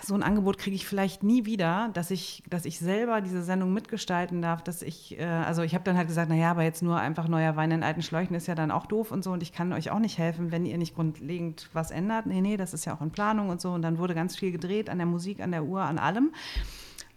[0.02, 3.72] so ein Angebot kriege ich vielleicht nie wieder, dass ich, dass ich selber diese Sendung
[3.72, 6.98] mitgestalten darf, dass ich, äh, also ich habe dann halt gesagt, naja, aber jetzt nur
[6.98, 9.52] einfach neuer Wein in alten Schläuchen ist ja dann auch doof und so und ich
[9.52, 12.26] kann euch auch nicht helfen, wenn ihr nicht grundlegend was ändert.
[12.26, 14.52] Nee, nee, das ist ja auch in Planung und so und dann wurde ganz viel
[14.52, 16.32] gedreht an der Musik, an der Uhr, an allem.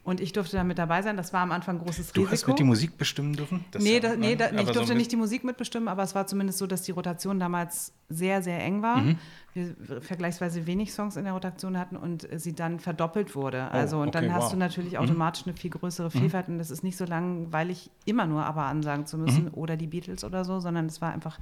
[0.06, 1.18] Und ich durfte da mit dabei sein.
[1.18, 2.26] Das war am Anfang großes du Risiko.
[2.26, 3.66] Du hast mit die Musik bestimmen dürfen?
[3.72, 6.28] Das nee, da, nee da, ich durfte so nicht die Musik mitbestimmen, aber es war
[6.28, 8.98] zumindest so, dass die Rotation damals sehr, sehr eng war.
[8.98, 9.18] Mhm.
[9.54, 13.68] Wir vergleichsweise wenig Songs in der Rotation hatten und sie dann verdoppelt wurde.
[13.72, 14.52] Oh, also und okay, dann hast wow.
[14.52, 15.00] du natürlich mhm.
[15.00, 16.20] automatisch eine viel größere mhm.
[16.20, 19.54] Vielfalt und es ist nicht so langweilig, immer nur aber ansagen zu müssen mhm.
[19.56, 21.40] oder die Beatles oder so, sondern es war einfach,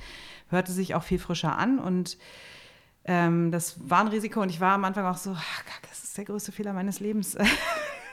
[0.48, 2.18] hörte sich auch viel frischer an und
[3.04, 6.18] ähm, das war ein Risiko und ich war am Anfang auch so, ach, das ist
[6.18, 7.36] der größte Fehler meines Lebens.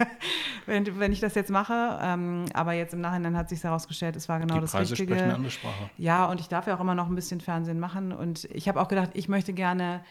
[0.67, 1.99] wenn, wenn ich das jetzt mache.
[2.03, 5.15] Ähm, aber jetzt im Nachhinein hat sich herausgestellt, es war genau Die das Preise Richtige.
[5.15, 5.91] Sprechen eine andere Sprache.
[5.99, 8.13] Ja, und ich darf ja auch immer noch ein bisschen Fernsehen machen.
[8.13, 10.03] Und ich habe auch gedacht, ich möchte gerne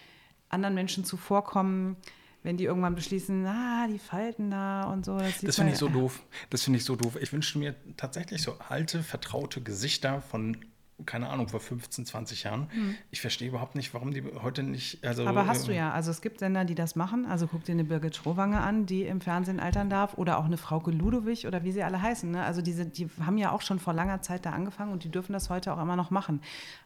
[0.49, 1.97] anderen Menschen zuvorkommen,
[2.43, 5.17] wenn die irgendwann beschließen, ah, die Falten da und so.
[5.17, 6.21] Das, das finde ich so doof.
[6.49, 7.17] Das finde ich so doof.
[7.21, 10.57] Ich wünsche mir tatsächlich so alte, vertraute Gesichter von
[11.05, 12.67] keine Ahnung, vor 15, 20 Jahren.
[12.71, 12.95] Hm.
[13.11, 15.03] Ich verstehe überhaupt nicht, warum die heute nicht.
[15.05, 15.91] Also, Aber hast du ja.
[15.91, 17.25] Also es gibt Sender, die das machen.
[17.25, 20.17] Also guck dir eine Birgit Schrowange an, die im Fernsehen altern darf.
[20.17, 22.29] Oder auch eine Frauke Ludowig oder wie sie alle heißen.
[22.29, 22.43] Ne?
[22.43, 25.33] Also diese, die haben ja auch schon vor langer Zeit da angefangen und die dürfen
[25.33, 26.41] das heute auch immer noch machen.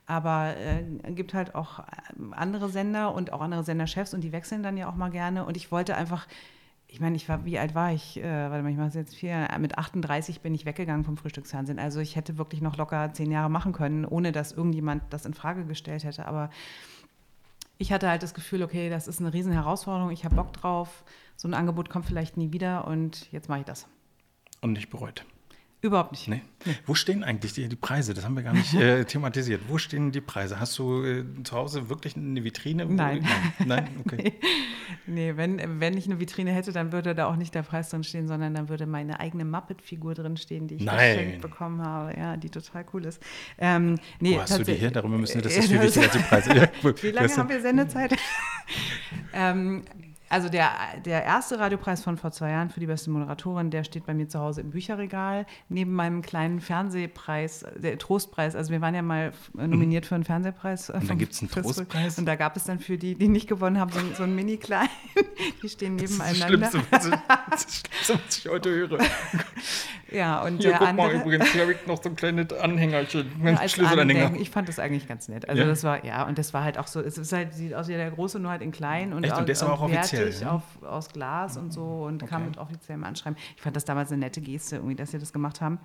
[0.05, 1.83] Aber es äh, gibt halt auch äh,
[2.31, 5.45] andere Sender und auch andere Senderchefs und die wechseln dann ja auch mal gerne.
[5.45, 6.27] Und ich wollte einfach
[6.93, 8.17] ich meine, ich war, wie alt war ich?
[8.17, 9.47] Äh, warte mal, ich mache es jetzt vier.
[9.59, 11.79] Mit 38 bin ich weggegangen vom Frühstücksfernsehen.
[11.79, 15.33] Also ich hätte wirklich noch locker zehn Jahre machen können, ohne dass irgendjemand das in
[15.33, 16.27] Frage gestellt hätte.
[16.27, 16.51] Aber
[17.79, 20.11] ich hatte halt das Gefühl, okay, das ist eine riesen Herausforderung.
[20.11, 21.03] Ich habe Bock drauf.
[21.35, 23.87] So ein Angebot kommt vielleicht nie wieder und jetzt mache ich das.
[24.61, 25.25] Und nicht bereut.
[25.83, 26.29] Überhaupt nicht.
[26.29, 26.41] Nee.
[26.85, 28.13] Wo stehen eigentlich die, die, Preise?
[28.13, 29.63] Das haben wir gar nicht äh, thematisiert.
[29.67, 30.57] Wo stehen die Preise?
[30.57, 32.85] Hast du äh, zu Hause wirklich eine Vitrine?
[32.85, 33.27] Nein.
[33.59, 33.87] Nein, Nein?
[34.05, 34.33] okay.
[34.33, 34.33] nee,
[35.05, 38.05] nee, wenn, wenn ich eine Vitrine hätte, dann würde da auch nicht der Preis drin
[38.05, 41.17] stehen, sondern dann würde meine eigene Muppet-Figur drin stehen, die ich Nein.
[41.17, 42.17] geschenkt bekommen habe.
[42.17, 43.21] Ja, die total cool ist.
[43.57, 44.89] Ähm, nee, Wo hast du die hier?
[44.89, 46.69] Darüber müssen wir, das ist viel wichtiger als die Preise.
[47.01, 48.15] Wie lange haben wir Sendezeit?
[49.33, 49.83] ähm,
[50.33, 50.71] also der,
[51.05, 54.27] der erste Radiopreis von vor zwei Jahren für die beste Moderatorin, der steht bei mir
[54.27, 58.55] zu Hause im Bücherregal, neben meinem kleinen Fernsehpreis, der Trostpreis.
[58.55, 60.89] Also wir waren ja mal nominiert für einen Fernsehpreis.
[60.89, 62.17] Und dann gibt es einen Trostpreis?
[62.17, 64.89] Und da gab es dann für die, die nicht gewonnen haben, so, so einen mini-kleinen.
[65.61, 66.57] Die stehen nebeneinander.
[66.57, 68.97] Das ist das Schlimmste, ist was ich heute höre.
[70.13, 72.53] Ja, und Hier, der guck andere, mal, übrigens, hier habe ich noch so ein kleines
[72.53, 73.31] Anhängerchen.
[73.43, 74.39] Ja, Schlüsselanhänger.
[74.39, 75.49] Ich fand das eigentlich ganz nett.
[75.49, 75.67] Also ja.
[75.67, 77.93] das war, ja, und das war halt auch so, es ist halt, sieht aus wie
[77.93, 79.35] der große, nur halt in klein und, Echt?
[79.35, 82.29] und, und, auch offiziell, wertig auf, aus Glas und so und okay.
[82.29, 83.37] kam mit offiziellem Anschreiben.
[83.55, 85.79] Ich fand das damals eine nette Geste, irgendwie, dass sie das gemacht haben.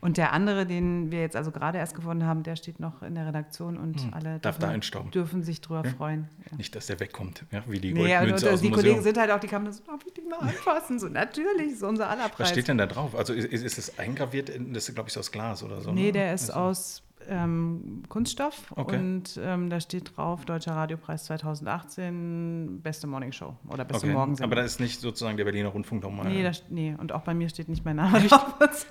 [0.00, 3.14] Und der andere, den wir jetzt also gerade erst gewonnen haben, der steht noch in
[3.14, 4.14] der Redaktion und hm.
[4.14, 5.90] alle Darf dürfen, dürfen sich drüber ja?
[5.90, 6.28] freuen.
[6.50, 6.56] Ja.
[6.56, 9.30] Nicht, dass der wegkommt, ja, wie die nee, Goldmünze und, und die Kollegen sind halt
[9.30, 10.98] auch, die kamen so, darf ich den mal anfassen?
[10.98, 12.40] So, natürlich, so unser aller Preis.
[12.40, 13.14] Was steht denn da drauf?
[13.14, 15.92] Also ist, ist es eingraviert, das ist, glaube ich, aus Glas oder so?
[15.92, 16.12] Nee, ne?
[16.12, 16.60] der ist also.
[16.60, 18.96] aus ähm, Kunststoff okay.
[18.96, 24.14] und ähm, da steht drauf Deutscher Radiopreis 2018, beste Morning Show oder beste okay.
[24.14, 24.52] Morgensendung.
[24.52, 26.28] Aber da ist nicht sozusagen der Berliner Rundfunk nochmal.
[26.28, 28.54] Nee, das, nee, und auch bei mir steht nicht mein Name drauf.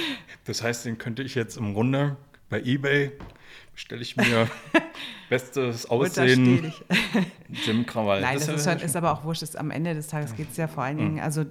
[0.44, 2.16] das heißt, den könnte ich jetzt im Grunde
[2.48, 3.12] bei Ebay
[3.74, 4.48] stelle ich mir
[5.28, 6.72] bestes Aussehen,
[7.48, 8.20] Jim Krawall.
[8.20, 9.42] Nein, das, das ist, halt, ist, aber auch wurscht.
[9.42, 11.44] Ist, am Ende des Tages geht es ja vor allen Dingen, also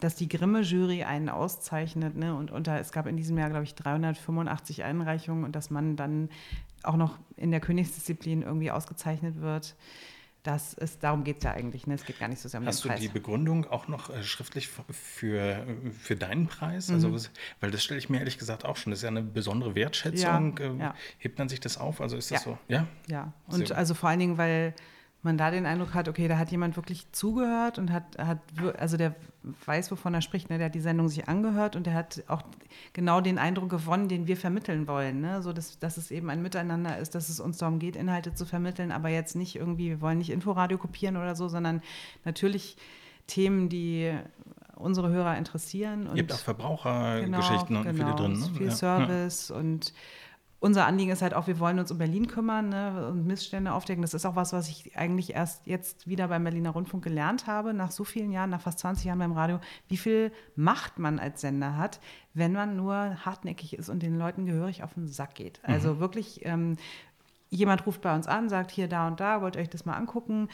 [0.00, 2.16] dass die Grimme-Jury einen auszeichnet.
[2.16, 2.34] Ne?
[2.34, 6.30] Und unter, es gab in diesem Jahr, glaube ich, 385 Einreichungen und dass man dann
[6.82, 9.76] auch noch in der Königsdisziplin irgendwie ausgezeichnet wird.
[10.42, 11.86] Das ist, darum geht es ja eigentlich.
[11.86, 11.94] Ne?
[11.94, 12.98] Es geht gar nicht so sehr um Hast den Preis.
[12.98, 15.66] Hast du die Begründung auch noch äh, schriftlich für,
[15.98, 16.88] für deinen Preis?
[16.88, 16.94] Mhm.
[16.94, 17.28] Also,
[17.60, 18.90] weil das stelle ich mir ehrlich gesagt auch schon.
[18.90, 20.56] Das ist ja eine besondere Wertschätzung.
[20.58, 20.94] Ja, äh, ja.
[21.18, 22.00] Hebt man sich das auf?
[22.00, 22.52] Also ist das ja.
[22.52, 22.58] so?
[22.68, 22.86] Ja.
[23.08, 23.32] Ja.
[23.48, 24.74] Und also vor allen Dingen, weil
[25.22, 28.38] man da den Eindruck hat, okay, da hat jemand wirklich zugehört und hat, hat
[28.78, 30.58] also der weiß, wovon er spricht, ne?
[30.58, 32.42] der hat die Sendung sich angehört und der hat auch
[32.92, 35.20] genau den Eindruck gewonnen, den wir vermitteln wollen.
[35.20, 35.42] Ne?
[35.42, 38.44] So, dass, dass es eben ein Miteinander ist, dass es uns darum geht, Inhalte zu
[38.44, 41.82] vermitteln, aber jetzt nicht irgendwie, wir wollen nicht Inforadio kopieren oder so, sondern
[42.24, 42.76] natürlich
[43.26, 44.12] Themen, die
[44.74, 46.06] unsere Hörer interessieren.
[46.06, 48.40] Und Ihr habt auch Verbrauchergeschichten genau, und genau, viele drin.
[48.40, 48.58] Ne?
[48.58, 48.72] Viel ja.
[48.72, 49.56] Service ja.
[49.56, 49.92] und
[50.60, 54.02] unser Anliegen ist halt auch, wir wollen uns um Berlin kümmern ne, und Missstände aufdecken.
[54.02, 57.72] Das ist auch was, was ich eigentlich erst jetzt wieder beim Berliner Rundfunk gelernt habe,
[57.72, 61.40] nach so vielen Jahren, nach fast 20 Jahren beim Radio, wie viel Macht man als
[61.40, 61.98] Sender hat,
[62.34, 62.94] wenn man nur
[63.24, 65.60] hartnäckig ist und den Leuten gehörig auf den Sack geht.
[65.62, 66.00] Also mhm.
[66.00, 66.76] wirklich, ähm,
[67.48, 69.94] jemand ruft bei uns an, sagt hier, da und da, wollt ihr euch das mal
[69.94, 70.48] angucken?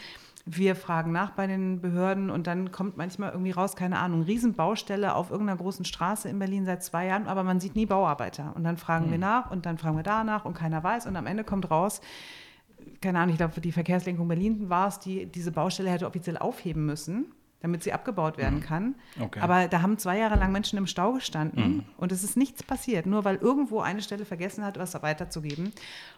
[0.48, 5.16] Wir fragen nach bei den Behörden und dann kommt manchmal irgendwie raus, keine Ahnung, Riesenbaustelle
[5.16, 8.54] auf irgendeiner großen Straße in Berlin seit zwei Jahren, aber man sieht nie Bauarbeiter.
[8.54, 9.10] Und dann fragen mhm.
[9.10, 12.00] wir nach und dann fragen wir danach und keiner weiß und am Ende kommt raus,
[13.00, 16.86] keine Ahnung, ich glaube, die Verkehrslenkung Berlin war es, die diese Baustelle hätte offiziell aufheben
[16.86, 17.26] müssen
[17.60, 18.62] damit sie abgebaut werden mhm.
[18.62, 18.94] kann.
[19.20, 19.40] Okay.
[19.40, 21.84] Aber da haben zwei Jahre lang Menschen im Stau gestanden mhm.
[21.96, 25.72] und es ist nichts passiert, nur weil irgendwo eine Stelle vergessen hat, was weiterzugeben.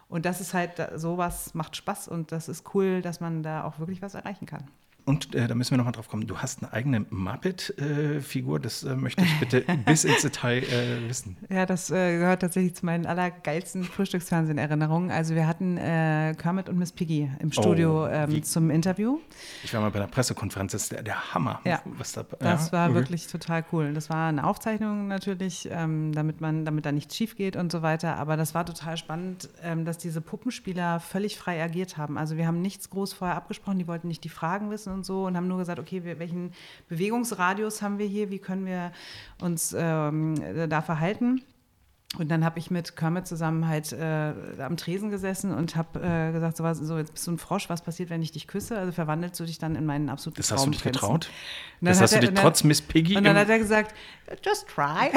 [0.08, 3.78] Und das ist halt, sowas macht Spaß und das ist cool, dass man da auch
[3.78, 4.64] wirklich was erreichen kann.
[5.08, 6.26] Und äh, da müssen wir nochmal drauf kommen.
[6.26, 8.60] Du hast eine eigene Muppet-Figur.
[8.60, 11.38] das äh, möchte ich bitte bis ins Detail äh, wissen.
[11.48, 15.10] Ja, das äh, gehört tatsächlich zu meinen allergeilsten Frühstücksfernsehen-Erinnerungen.
[15.10, 19.18] Also wir hatten äh, Kermit und Miss Piggy im Studio oh, ähm, zum Interview.
[19.64, 20.72] Ich war mal bei einer Pressekonferenz.
[20.72, 21.62] Das ist der, der Hammer.
[21.64, 21.80] Ja,
[22.14, 22.98] da, das war okay.
[22.98, 23.94] wirklich total cool.
[23.94, 27.80] Das war eine Aufzeichnung natürlich, ähm, damit man, damit da nichts schief geht und so
[27.80, 28.16] weiter.
[28.16, 32.18] Aber das war total spannend, ähm, dass diese Puppenspieler völlig frei agiert haben.
[32.18, 33.78] Also wir haben nichts groß vorher abgesprochen.
[33.78, 36.52] Die wollten nicht die Fragen wissen und so und haben nur gesagt, okay, welchen
[36.88, 38.30] Bewegungsradius haben wir hier?
[38.30, 38.92] Wie können wir
[39.40, 40.34] uns ähm,
[40.68, 41.42] da verhalten?
[42.16, 46.32] Und dann habe ich mit Kermit zusammen halt äh, am Tresen gesessen und habe äh,
[46.32, 48.78] gesagt, so, was, so, jetzt bist du ein Frosch, was passiert, wenn ich dich küsse?
[48.78, 51.28] Also verwandelst du dich dann in meinen absoluten Das hast du dich getraut?
[51.82, 53.94] Das hast du dich trotz Miss Piggy Und dann hat er gesagt,
[54.42, 55.10] just try.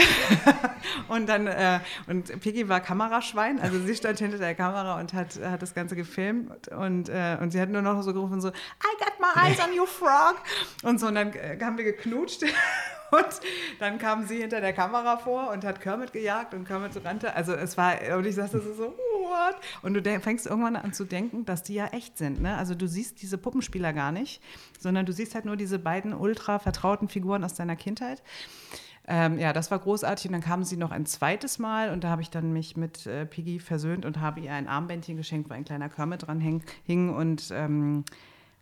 [1.08, 5.40] und dann, äh, und Piggy war Kameraschwein, also sie stand hinter der Kamera und hat,
[5.42, 8.52] hat das Ganze gefilmt und, äh, und sie hat nur noch so gerufen so, I
[9.00, 10.36] got my eyes on you, frog.
[10.84, 12.44] Und so, und dann äh, haben wir geknutscht
[13.12, 13.42] und
[13.80, 17.36] dann kam sie hinter der Kamera vor und hat Kermit gejagt und Kermit rannte.
[17.36, 19.56] Also es war, und ich sagte so, what?
[19.82, 22.42] Und du fängst irgendwann an zu denken, dass die ja echt sind.
[22.42, 22.58] Ne?
[22.58, 24.42] Also du siehst diese Puppenspieler gar nicht,
[24.80, 28.24] sondern du siehst halt nur diese beiden ultra vertrauten Figuren aus deiner Kindheit.
[29.08, 30.28] Ähm, ja, das war großartig.
[30.28, 33.08] Und dann kamen sie noch ein zweites Mal und da habe ich dann mich mit
[33.08, 36.64] äh, Piggy versöhnt und habe ihr ein Armbändchen geschenkt, wo ein kleiner Kermit dran hing.
[36.86, 38.06] hing und ähm,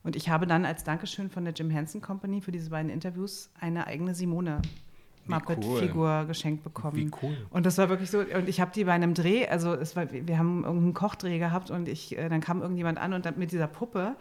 [0.04, 3.50] und ich habe dann als Dankeschön von der Jim Henson Company für diese beiden Interviews
[3.60, 4.62] eine eigene Simone
[5.30, 6.28] Muppet-Figur cool.
[6.28, 6.98] geschenkt bekommen.
[6.98, 7.38] Wie cool.
[7.50, 10.12] Und das war wirklich so, und ich habe die bei einem Dreh, also es war,
[10.12, 13.52] wir haben irgendeinen Kochdreh gehabt und ich, äh, dann kam irgendjemand an und dann mit
[13.52, 14.16] dieser Puppe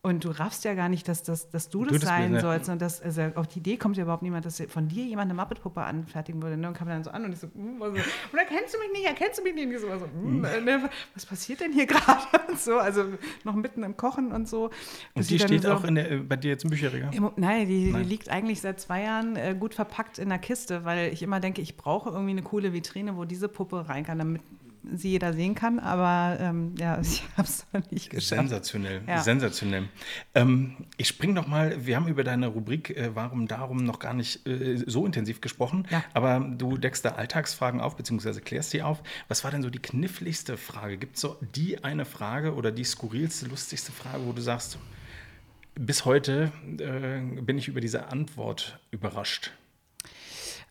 [0.00, 2.42] und du raffst ja gar nicht, dass, dass, dass du das, du das sein bist,
[2.42, 2.68] sollst.
[2.68, 5.34] Und das, also auf die Idee kommt ja überhaupt niemand, dass von dir jemand eine
[5.34, 6.56] Muppet-Puppe anfertigen würde.
[6.56, 6.68] Ne?
[6.68, 9.06] Und kam dann so an und ich so, mm, also, und erkennst du mich nicht,
[9.06, 9.66] erkennst du mich nicht?
[9.66, 12.22] Und ich so, also, mm, ne, was passiert denn hier gerade?
[12.56, 13.06] so, also
[13.42, 14.70] noch mitten im Kochen und so.
[15.14, 17.12] Und die steht so, auch der, äh, bei dir jetzt im Bücherregal?
[17.12, 20.38] Im, nein, die, nein, die, liegt eigentlich seit zwei Jahren äh, gut verpackt in der
[20.38, 24.04] Kiste, weil ich immer denke, ich brauche irgendwie eine coole Vitrine, wo diese Puppe rein
[24.04, 24.42] kann, damit
[24.94, 28.40] sie jeder sehen kann, aber ähm, ja, ich habe es noch nicht geschafft.
[28.40, 29.20] Sensationell, ja.
[29.20, 29.88] sensationell.
[30.34, 34.14] Ähm, ich springe noch mal, wir haben über deine Rubrik äh, Warum Darum noch gar
[34.14, 36.04] nicht äh, so intensiv gesprochen, ja.
[36.14, 39.02] aber du deckst da Alltagsfragen auf, beziehungsweise klärst sie auf.
[39.28, 40.98] Was war denn so die kniffligste Frage?
[40.98, 44.78] Gibt es so die eine Frage oder die skurrilste, lustigste Frage, wo du sagst,
[45.74, 49.52] bis heute äh, bin ich über diese Antwort überrascht?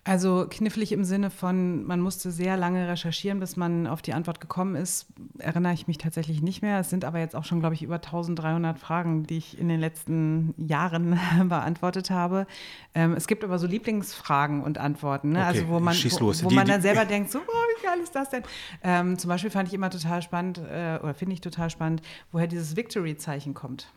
[0.07, 4.39] Also knifflig im Sinne von, man musste sehr lange recherchieren, bis man auf die Antwort
[4.39, 6.79] gekommen ist, erinnere ich mich tatsächlich nicht mehr.
[6.79, 9.81] Es sind aber jetzt auch schon, glaube ich, über 1300 Fragen, die ich in den
[9.81, 12.47] letzten Jahren beantwortet habe.
[12.95, 15.39] Ähm, es gibt aber so Lieblingsfragen und Antworten, ne?
[15.39, 17.99] okay, also wo man, wo, wo die, man dann selber denkt, so, oh, wie geil
[18.01, 18.43] ist das denn?
[18.83, 22.47] Ähm, zum Beispiel fand ich immer total spannend, äh, oder finde ich total spannend, woher
[22.47, 23.91] dieses Victory-Zeichen kommt.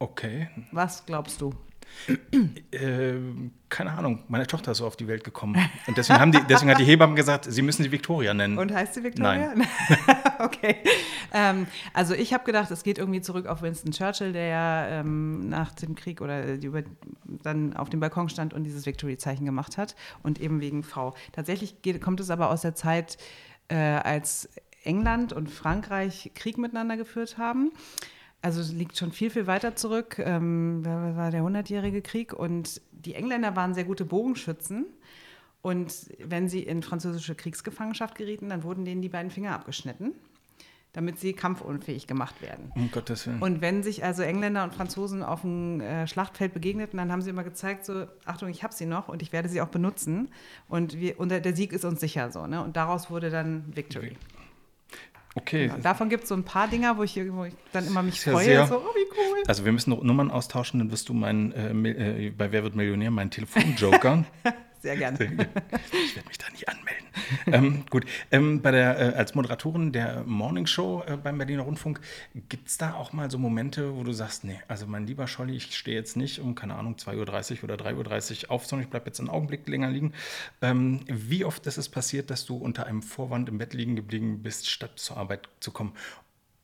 [0.00, 0.48] Okay.
[0.72, 1.54] Was glaubst du?
[2.72, 3.14] Äh,
[3.68, 5.56] keine Ahnung, meine Tochter ist so auf die Welt gekommen.
[5.86, 8.58] Und deswegen, haben die, deswegen hat die Hebamme gesagt, sie müssen sie Victoria nennen.
[8.58, 9.54] Und heißt sie Victoria?
[9.54, 9.66] Nein.
[10.40, 10.76] okay.
[11.32, 15.48] Ähm, also ich habe gedacht, es geht irgendwie zurück auf Winston Churchill, der ja ähm,
[15.48, 16.82] nach dem Krieg oder über,
[17.24, 19.94] dann auf dem Balkon stand und dieses Victory-Zeichen gemacht hat.
[20.22, 21.14] Und eben wegen Frau.
[21.32, 23.16] Tatsächlich geht, kommt es aber aus der Zeit,
[23.68, 24.48] äh, als
[24.84, 27.72] England und Frankreich Krieg miteinander geführt haben
[28.42, 30.18] also es liegt schon viel, viel weiter zurück.
[30.18, 34.86] Ähm, da war der Hundertjährige Krieg und die Engländer waren sehr gute Bogenschützen.
[35.62, 40.12] Und wenn sie in französische Kriegsgefangenschaft gerieten, dann wurden denen die beiden Finger abgeschnitten,
[40.92, 42.72] damit sie kampfunfähig gemacht werden.
[42.74, 43.40] Um Gottes Willen.
[43.40, 47.30] Und wenn sich also Engländer und Franzosen auf dem äh, Schlachtfeld begegneten, dann haben sie
[47.30, 50.30] immer gezeigt, so, Achtung, ich habe sie noch und ich werde sie auch benutzen.
[50.68, 52.48] Und, wir, und der Sieg ist uns sicher so.
[52.48, 52.60] Ne?
[52.60, 54.16] Und daraus wurde dann Victory.
[54.16, 54.41] Okay.
[55.46, 55.76] Genau.
[55.78, 58.66] Davon gibt es so ein paar Dinger, wo ich, wo ich dann immer mich freue.
[58.66, 59.42] So, oh, wie cool.
[59.46, 63.10] Also wir müssen Nummern austauschen, dann wirst du mein, äh, äh, bei Wer wird Millionär,
[63.10, 64.24] mein Telefonjoker.
[64.80, 65.16] Sehr gerne.
[65.20, 66.91] Ich werde mich da nicht anmelden.
[67.46, 72.00] ähm, gut, ähm, bei der, äh, als Moderatorin der Morning Show äh, beim Berliner Rundfunk,
[72.48, 75.56] gibt es da auch mal so Momente, wo du sagst, nee, also mein lieber Scholli,
[75.56, 78.90] ich stehe jetzt nicht um, keine Ahnung, 2.30 Uhr oder 3.30 Uhr auf, sondern ich
[78.90, 80.12] bleibe jetzt einen Augenblick länger liegen.
[80.60, 84.42] Ähm, wie oft ist es passiert, dass du unter einem Vorwand im Bett liegen geblieben
[84.42, 85.92] bist, statt zur Arbeit zu kommen?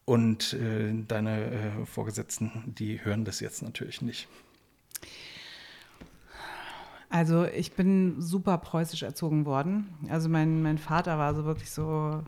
[0.04, 1.44] Und äh, deine
[1.82, 4.26] äh, Vorgesetzten, die hören das jetzt natürlich nicht.
[7.10, 9.88] Also ich bin super preußisch erzogen worden.
[10.10, 12.22] Also mein, mein Vater war so wirklich so,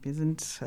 [0.00, 0.60] wir sind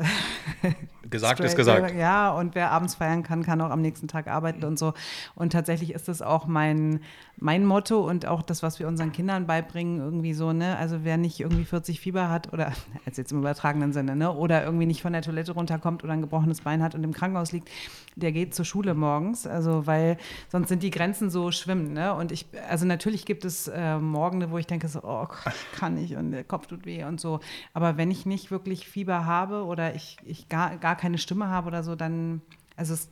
[1.10, 1.94] gesagt ist gesagt.
[1.94, 4.92] Ja, und wer abends feiern kann, kann auch am nächsten Tag arbeiten und so.
[5.34, 7.00] Und tatsächlich ist das auch mein,
[7.40, 10.76] mein Motto und auch das, was wir unseren Kindern beibringen, irgendwie so, ne?
[10.76, 12.72] Also wer nicht irgendwie 40 Fieber hat oder
[13.06, 14.32] als jetzt im übertragenen Sinne, ne?
[14.32, 17.52] Oder irgendwie nicht von der Toilette runterkommt oder ein gebrochenes Bein hat und im Krankenhaus
[17.52, 17.70] liegt,
[18.14, 19.46] der geht zur Schule morgens.
[19.46, 20.18] Also weil
[20.50, 22.14] sonst sind die Grenzen so schwimmen, ne?
[22.14, 25.26] Und ich, also natürlich gibt es äh, Morgende, wo ich denke so, oh
[25.72, 27.40] kann ich und der Kopf tut weh und so.
[27.72, 31.68] Aber wenn ich nicht wirklich Fieber habe oder ich, ich gar, gar keine Stimme habe
[31.68, 32.42] oder so, dann,
[32.76, 33.08] also es,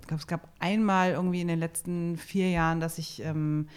[0.00, 3.68] ich glaube, es gab einmal irgendwie in den letzten vier Jahren, dass ich, ähm,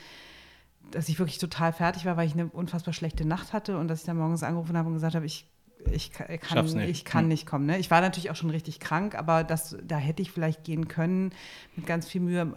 [0.91, 4.01] dass ich wirklich total fertig war, weil ich eine unfassbar schlechte Nacht hatte und dass
[4.01, 5.47] ich dann morgens angerufen habe und gesagt habe, ich
[5.89, 6.89] ich kann, nicht.
[6.89, 7.27] ich kann hm.
[7.29, 7.65] nicht kommen.
[7.65, 7.79] Ne?
[7.79, 11.31] Ich war natürlich auch schon richtig krank, aber das, da hätte ich vielleicht gehen können
[11.75, 12.53] mit ganz viel Mühe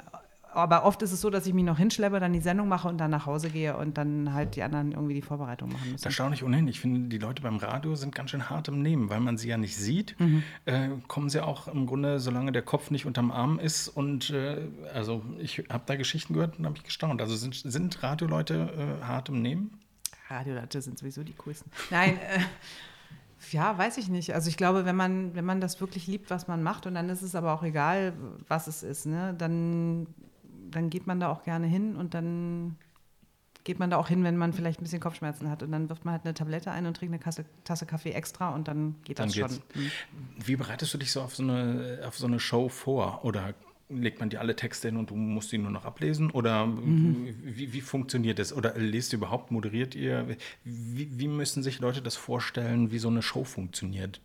[0.55, 2.99] aber oft ist es so, dass ich mich noch hinschleppe, dann die Sendung mache und
[2.99, 6.05] dann nach Hause gehe und dann halt die anderen irgendwie die Vorbereitung machen müssen.
[6.05, 6.69] Erstaunlich ohnehin.
[6.69, 9.49] Ich finde, die Leute beim Radio sind ganz schön hart im Nehmen, weil man sie
[9.49, 10.19] ja nicht sieht.
[10.19, 10.43] Mhm.
[10.65, 13.89] Äh, kommen sie auch im Grunde, solange der Kopf nicht unterm Arm ist.
[13.89, 17.21] Und äh, also ich habe da Geschichten gehört und habe mich gestaunt.
[17.21, 19.81] Also sind, sind Radioleute äh, hart im Nehmen?
[20.29, 21.71] Radioleute sind sowieso die coolsten.
[21.91, 22.41] Nein, äh,
[23.51, 24.35] ja, weiß ich nicht.
[24.35, 27.09] Also ich glaube, wenn man, wenn man das wirklich liebt, was man macht, und dann
[27.09, 28.15] ist es aber auch egal,
[28.49, 30.07] was es ist, ne, dann
[30.77, 32.77] dann geht man da auch gerne hin und dann
[33.65, 35.63] geht man da auch hin, wenn man vielleicht ein bisschen Kopfschmerzen hat.
[35.63, 38.51] Und dann wirft man halt eine Tablette ein und trinkt eine Kasse, Tasse Kaffee extra
[38.51, 39.63] und dann geht dann das geht's.
[39.73, 39.83] schon.
[39.83, 39.91] Mhm.
[40.45, 43.25] Wie bereitest du dich so auf so, eine, auf so eine Show vor?
[43.25, 43.55] Oder
[43.89, 46.31] legt man dir alle Texte hin und du musst sie nur noch ablesen?
[46.31, 47.35] Oder mhm.
[47.43, 48.53] wie, wie, funktioniert das?
[48.53, 50.29] Oder lest ihr überhaupt, moderiert ihr?
[50.65, 54.21] Wie, wie müssen sich Leute das vorstellen, wie so eine Show funktioniert?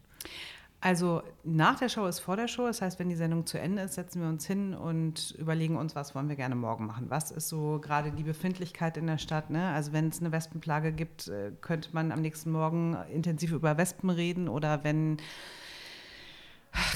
[0.82, 2.66] Also nach der Show ist vor der Show.
[2.66, 5.94] Das heißt, wenn die Sendung zu Ende ist, setzen wir uns hin und überlegen uns,
[5.94, 7.10] was wollen wir gerne morgen machen.
[7.10, 9.50] Was ist so gerade die Befindlichkeit in der Stadt?
[9.50, 9.70] Ne?
[9.72, 14.10] Also wenn es eine Wespenplage gibt, äh, könnte man am nächsten Morgen intensiv über Wespen
[14.10, 14.48] reden.
[14.48, 15.18] Oder wenn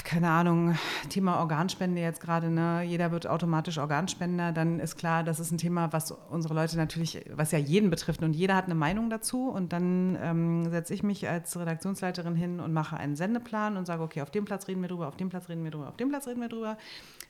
[0.04, 0.76] keine Ahnung,
[1.08, 2.82] Thema Organspende jetzt gerade, ne?
[2.84, 7.24] jeder wird automatisch Organspender, dann ist klar, das ist ein Thema, was unsere Leute natürlich,
[7.34, 11.02] was ja jeden betrifft und jeder hat eine Meinung dazu und dann ähm, setze ich
[11.02, 14.82] mich als Redaktionsleiterin hin und mache einen Sendeplan und sage, okay, auf dem Platz reden
[14.82, 16.78] wir drüber, auf dem Platz reden wir drüber, auf dem Platz reden wir drüber.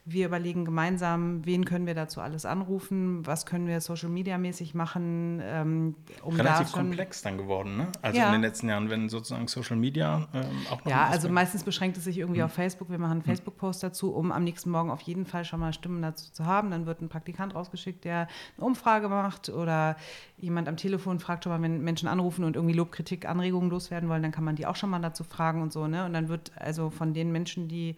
[0.06, 4.74] Wir überlegen gemeinsam, wen können wir dazu alles anrufen, was können wir Social Media mäßig
[4.74, 5.40] machen.
[5.42, 7.88] Ähm, um Relativ da komplex dann geworden, ne?
[8.02, 8.26] Also ja.
[8.26, 11.96] in den letzten Jahren, wenn sozusagen Social Media ähm, auch noch Ja, also meistens beschränkt
[11.96, 12.46] es sich irgendwie hm.
[12.46, 12.90] auf Facebook.
[12.90, 13.26] Wir machen einen hm.
[13.26, 16.70] Facebook-Post dazu, um am nächsten Morgen auf jeden Fall schon mal Stimmen dazu zu haben.
[16.70, 19.96] Dann wird ein Praktikant rausgeschickt, der eine Umfrage macht oder
[20.36, 24.08] jemand am Telefon fragt schon mal, wenn Menschen anrufen und irgendwie Lob, Kritik, Anregungen loswerden
[24.08, 25.86] wollen, dann kann man die auch schon mal dazu fragen und so.
[25.86, 26.04] Ne?
[26.04, 27.96] Und dann wird also von den Menschen, die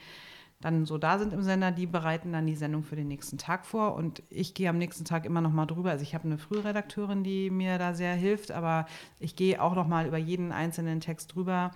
[0.61, 3.67] dann so da sind im Sender, die bereiten dann die Sendung für den nächsten Tag
[3.67, 5.91] vor und ich gehe am nächsten Tag immer noch mal drüber.
[5.91, 8.87] Also ich habe eine Frühredakteurin, die mir da sehr hilft, aber
[9.21, 11.73] ich gehe auch noch mal über jeden einzelnen Text drüber.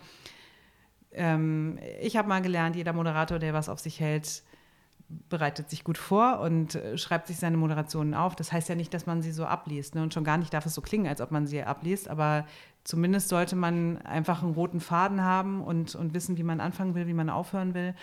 [1.13, 4.43] Ähm, ich habe mal gelernt, jeder Moderator, der was auf sich hält,
[5.29, 8.37] bereitet sich gut vor und äh, schreibt sich seine Moderationen auf.
[8.37, 9.95] Das heißt ja nicht, dass man sie so abliest.
[9.95, 10.03] Ne?
[10.03, 12.47] Und schon gar nicht darf es so klingen, als ob man sie abliest, aber
[12.85, 17.07] zumindest sollte man einfach einen roten Faden haben und, und wissen, wie man anfangen will,
[17.07, 17.95] wie man aufhören will.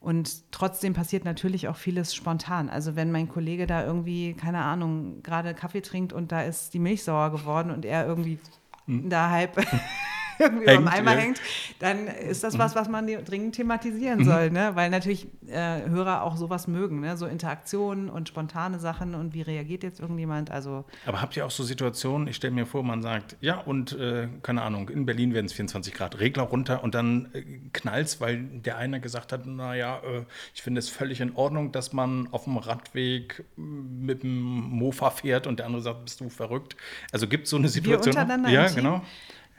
[0.00, 2.70] Und trotzdem passiert natürlich auch vieles spontan.
[2.70, 6.78] Also wenn mein Kollege da irgendwie, keine Ahnung, gerade Kaffee trinkt und da ist die
[6.78, 8.38] Milch sauer geworden und er irgendwie
[8.86, 9.10] hm.
[9.10, 9.56] da halb
[10.40, 11.18] irgendwie hängt, über Eimer ja.
[11.18, 11.40] hängt,
[11.78, 14.24] dann ist das was, was man dringend thematisieren mhm.
[14.24, 14.72] soll, ne?
[14.74, 17.16] weil natürlich äh, Hörer auch sowas mögen, ne?
[17.16, 20.50] so Interaktionen und spontane Sachen und wie reagiert jetzt irgendjemand.
[20.50, 23.92] Also Aber habt ihr auch so Situationen, ich stelle mir vor, man sagt, ja und
[23.92, 28.06] äh, keine Ahnung, in Berlin werden es 24 Grad, Regler runter und dann äh, knallt
[28.06, 30.24] es, weil der eine gesagt hat, naja, äh,
[30.54, 35.46] ich finde es völlig in Ordnung, dass man auf dem Radweg mit dem Mofa fährt
[35.46, 36.76] und der andere sagt, bist du verrückt.
[37.12, 38.14] Also gibt es so eine Situation?
[38.14, 39.02] Wir untereinander ja, genau.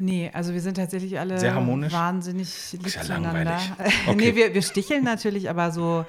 [0.02, 1.94] Nee, also wir sind tatsächlich alle Sehr harmonisch.
[1.94, 3.60] wahnsinnig lieb ja zueinander.
[4.08, 4.16] Okay.
[4.16, 6.06] nee, wir, wir sticheln natürlich, aber so,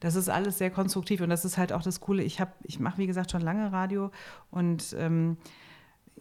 [0.00, 2.24] das ist alles sehr konstruktiv und das ist halt auch das Coole.
[2.24, 4.10] Ich habe, ich mache wie gesagt schon lange Radio
[4.50, 5.36] und ähm,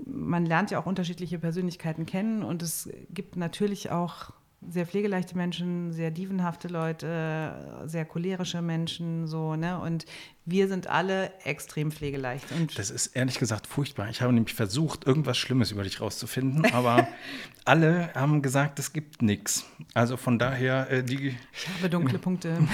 [0.06, 4.32] man lernt ja auch unterschiedliche Persönlichkeiten kennen und es gibt natürlich auch
[4.70, 9.80] sehr pflegeleichte Menschen, sehr dievenhafte Leute, sehr cholerische Menschen, so, ne?
[9.80, 10.06] Und
[10.46, 12.52] wir sind alle extrem pflegeleicht.
[12.52, 14.10] Und das ist ehrlich gesagt furchtbar.
[14.10, 17.08] Ich habe nämlich versucht, irgendwas Schlimmes über dich rauszufinden, aber
[17.65, 19.65] alle haben gesagt, es gibt nichts.
[19.93, 21.38] Also von daher, äh, die.
[21.54, 22.58] Ich habe dunkle Punkte.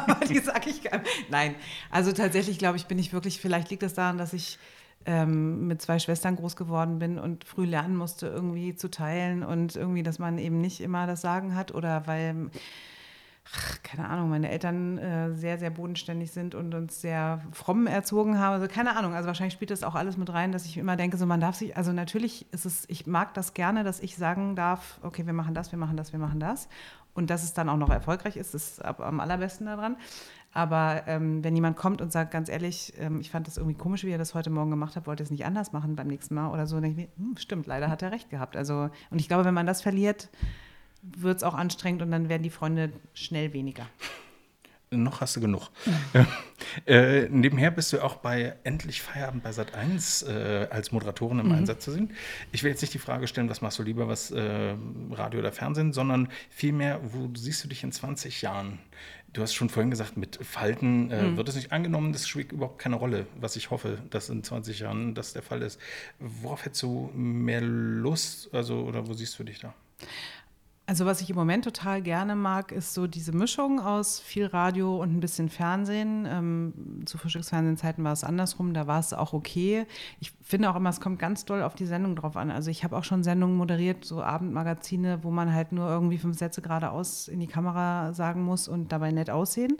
[0.28, 1.30] die sage ich gar nicht.
[1.30, 1.54] Nein,
[1.90, 4.58] also tatsächlich glaube ich, bin ich wirklich, vielleicht liegt das daran, dass ich
[5.06, 9.76] ähm, mit zwei Schwestern groß geworden bin und früh lernen musste, irgendwie zu teilen und
[9.76, 12.50] irgendwie, dass man eben nicht immer das Sagen hat oder weil
[13.82, 18.54] keine Ahnung, meine Eltern äh, sehr, sehr bodenständig sind und uns sehr fromm erzogen haben.
[18.54, 21.16] Also keine Ahnung, also wahrscheinlich spielt das auch alles mit rein, dass ich immer denke,
[21.16, 24.54] so man darf sich, also natürlich ist es, ich mag das gerne, dass ich sagen
[24.54, 26.68] darf, okay, wir machen das, wir machen das, wir machen das.
[27.12, 29.96] Und dass es dann auch noch erfolgreich ist, ist am allerbesten daran.
[30.52, 34.04] Aber ähm, wenn jemand kommt und sagt, ganz ehrlich, ähm, ich fand das irgendwie komisch,
[34.04, 36.50] wie er das heute Morgen gemacht hat, wollte es nicht anders machen beim nächsten Mal
[36.50, 38.56] oder so, dann denke ich mir, hm, stimmt, leider hat er recht gehabt.
[38.56, 40.28] Also, und ich glaube, wenn man das verliert,
[41.02, 43.86] wird es auch anstrengend und dann werden die Freunde schnell weniger.
[44.92, 45.68] Noch hast du genug.
[46.86, 51.46] äh, nebenher bist du auch bei Endlich Feierabend bei Sat 1 äh, als Moderatorin im
[51.46, 51.52] mhm.
[51.52, 52.12] Einsatz zu sehen.
[52.50, 54.74] Ich will jetzt nicht die Frage stellen, was machst du lieber, was äh,
[55.12, 58.80] Radio oder Fernsehen, sondern vielmehr, wo siehst du dich in 20 Jahren?
[59.32, 61.36] Du hast schon vorhin gesagt, mit Falten äh, mhm.
[61.36, 64.80] wird es nicht angenommen, das spielt überhaupt keine Rolle, was ich hoffe, dass in 20
[64.80, 65.80] Jahren das der Fall ist.
[66.18, 69.74] Worauf hättest du mehr Lust, also oder wo siehst du dich da?
[70.90, 75.00] Also was ich im Moment total gerne mag, ist so diese Mischung aus viel Radio
[75.00, 76.26] und ein bisschen Fernsehen.
[76.28, 79.86] Ähm, zu Frühstücksfernsehzeiten war es andersrum, da war es auch okay.
[80.18, 82.50] Ich finde auch immer, es kommt ganz doll auf die Sendung drauf an.
[82.50, 86.36] Also ich habe auch schon Sendungen moderiert, so Abendmagazine, wo man halt nur irgendwie fünf
[86.36, 89.76] Sätze geradeaus in die Kamera sagen muss und dabei nett aussehen.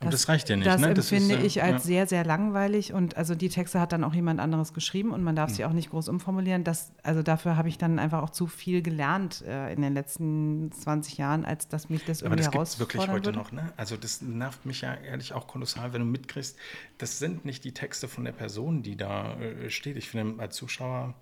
[0.00, 0.66] Das, das reicht ja nicht.
[0.66, 0.88] Das ne?
[0.88, 1.86] empfinde ist, äh, ich als ja.
[1.86, 2.92] sehr, sehr langweilig.
[2.92, 5.54] Und also die Texte hat dann auch jemand anderes geschrieben und man darf mhm.
[5.54, 6.64] sie auch nicht groß umformulieren.
[6.64, 10.72] Das, also dafür habe ich dann einfach auch zu viel gelernt äh, in den letzten
[10.72, 13.32] 20 Jahren, als dass mich das irgendwie Aber das wirklich heute würde.
[13.38, 13.52] noch.
[13.52, 13.72] Ne?
[13.76, 16.56] Also das nervt mich ja ehrlich auch kolossal, wenn du mitkriegst,
[16.98, 19.96] das sind nicht die Texte von der Person, die da äh, steht.
[19.96, 21.14] Ich finde als Zuschauer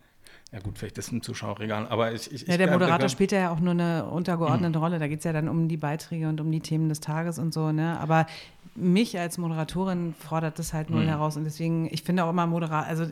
[0.53, 3.61] ja gut, vielleicht ist ein Zuschauerregal, aber ich, ich Ja, der Moderator spielt ja auch
[3.61, 4.85] nur eine untergeordnete mhm.
[4.85, 4.99] Rolle.
[4.99, 7.55] Da geht es ja dann um die Beiträge und um die Themen des Tages und
[7.55, 7.99] so, ne?
[8.01, 8.27] Aber
[8.75, 11.09] mich als Moderatorin fordert das halt null mhm.
[11.09, 11.37] heraus.
[11.37, 13.07] Und deswegen, ich finde auch immer Moderator, also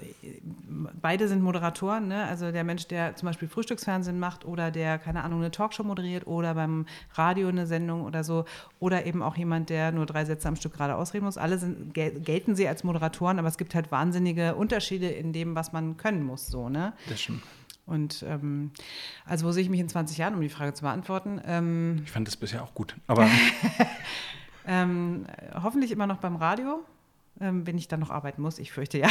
[1.00, 2.24] beide sind Moderatoren, ne?
[2.26, 6.26] Also der Mensch, der zum Beispiel Frühstücksfernsehen macht oder der, keine Ahnung, eine Talkshow moderiert
[6.26, 8.44] oder beim Radio eine Sendung oder so.
[8.80, 11.36] Oder eben auch jemand, der nur drei Sätze am Stück gerade ausreden muss.
[11.36, 15.72] Alle sind, gelten sie als Moderatoren, aber es gibt halt wahnsinnige Unterschiede in dem, was
[15.72, 16.92] man können muss, so, ne?
[17.08, 17.42] Das stimmt.
[17.86, 18.70] Und ähm,
[19.24, 21.40] also wo sehe ich mich in 20 Jahren, um die Frage zu beantworten?
[21.44, 23.28] Ähm, ich fand das bisher auch gut, aber
[24.66, 25.26] Ähm,
[25.62, 26.84] hoffentlich immer noch beim Radio,
[27.40, 28.58] wenn ich dann noch arbeiten muss.
[28.58, 29.08] Ich fürchte ja.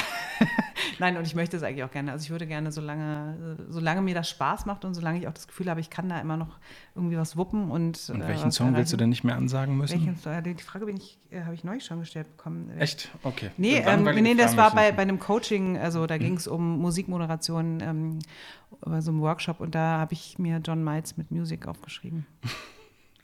[1.00, 2.12] Nein, und ich möchte es eigentlich auch gerne.
[2.12, 5.48] Also ich würde gerne, solange, solange mir das Spaß macht und solange ich auch das
[5.48, 6.60] Gefühl habe, ich kann da immer noch
[6.94, 7.72] irgendwie was wuppen.
[7.72, 9.94] Und, und welchen äh, Song willst du denn nicht mehr ansagen müssen?
[9.94, 10.16] Welchen,
[10.56, 10.86] die Frage
[11.32, 12.70] äh, habe ich neulich schon gestellt bekommen.
[12.78, 13.10] Echt?
[13.24, 13.50] Okay.
[13.58, 16.20] Nee, ähm, nee das war bei, bei einem Coaching, also da mhm.
[16.20, 18.20] ging es um Musikmoderation ähm,
[18.82, 22.26] bei so einem Workshop und da habe ich mir John Miles mit Music aufgeschrieben.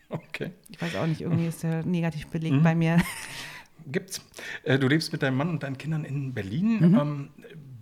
[0.08, 0.51] Okay.
[0.70, 2.64] Ich weiß auch nicht, irgendwie ist der negativ belegt mhm.
[2.64, 3.01] bei mir.
[3.88, 4.22] Gibt's.
[4.64, 7.00] Äh, du lebst mit deinem Mann und deinen Kindern in Berlin, mhm.
[7.00, 7.30] ähm,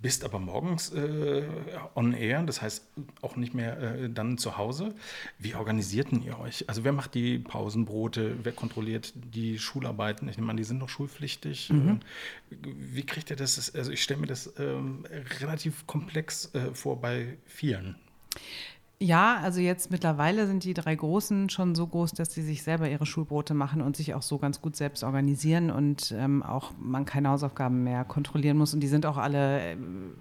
[0.04, 1.43] bist aber morgens äh,
[1.95, 2.86] on air, das heißt
[3.22, 4.93] auch nicht mehr äh, dann zu Hause.
[5.39, 6.68] Wie organisierten ihr euch?
[6.68, 10.28] Also wer macht die Pausenbrote, wer kontrolliert die Schularbeiten?
[10.28, 11.70] Ich nehme an, die sind noch schulpflichtig.
[11.70, 12.01] Mhm.
[12.51, 13.74] Äh, wie kriegt ihr das?
[13.74, 15.06] Also ich stelle mir das ähm,
[15.39, 17.95] relativ komplex äh, vor bei vielen.
[19.04, 22.89] Ja, also jetzt mittlerweile sind die drei Großen schon so groß, dass sie sich selber
[22.89, 27.04] ihre Schulbrote machen und sich auch so ganz gut selbst organisieren und ähm, auch man
[27.04, 28.74] keine Hausaufgaben mehr kontrollieren muss.
[28.74, 29.78] Und die sind auch alle äh,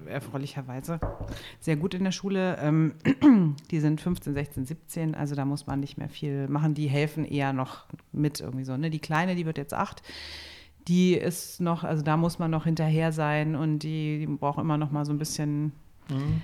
[0.06, 0.98] erfreulicherweise
[1.60, 2.58] sehr gut in der Schule.
[2.58, 2.94] Ähm,
[3.70, 6.74] die sind 15, 16, 17, also da muss man nicht mehr viel machen.
[6.74, 8.76] Die helfen eher noch mit irgendwie so.
[8.76, 8.90] Ne?
[8.90, 10.02] Die Kleine, die wird jetzt acht
[10.88, 14.78] die ist noch, also da muss man noch hinterher sein und die, die braucht immer
[14.78, 15.70] noch mal so ein bisschen
[16.10, 16.42] mhm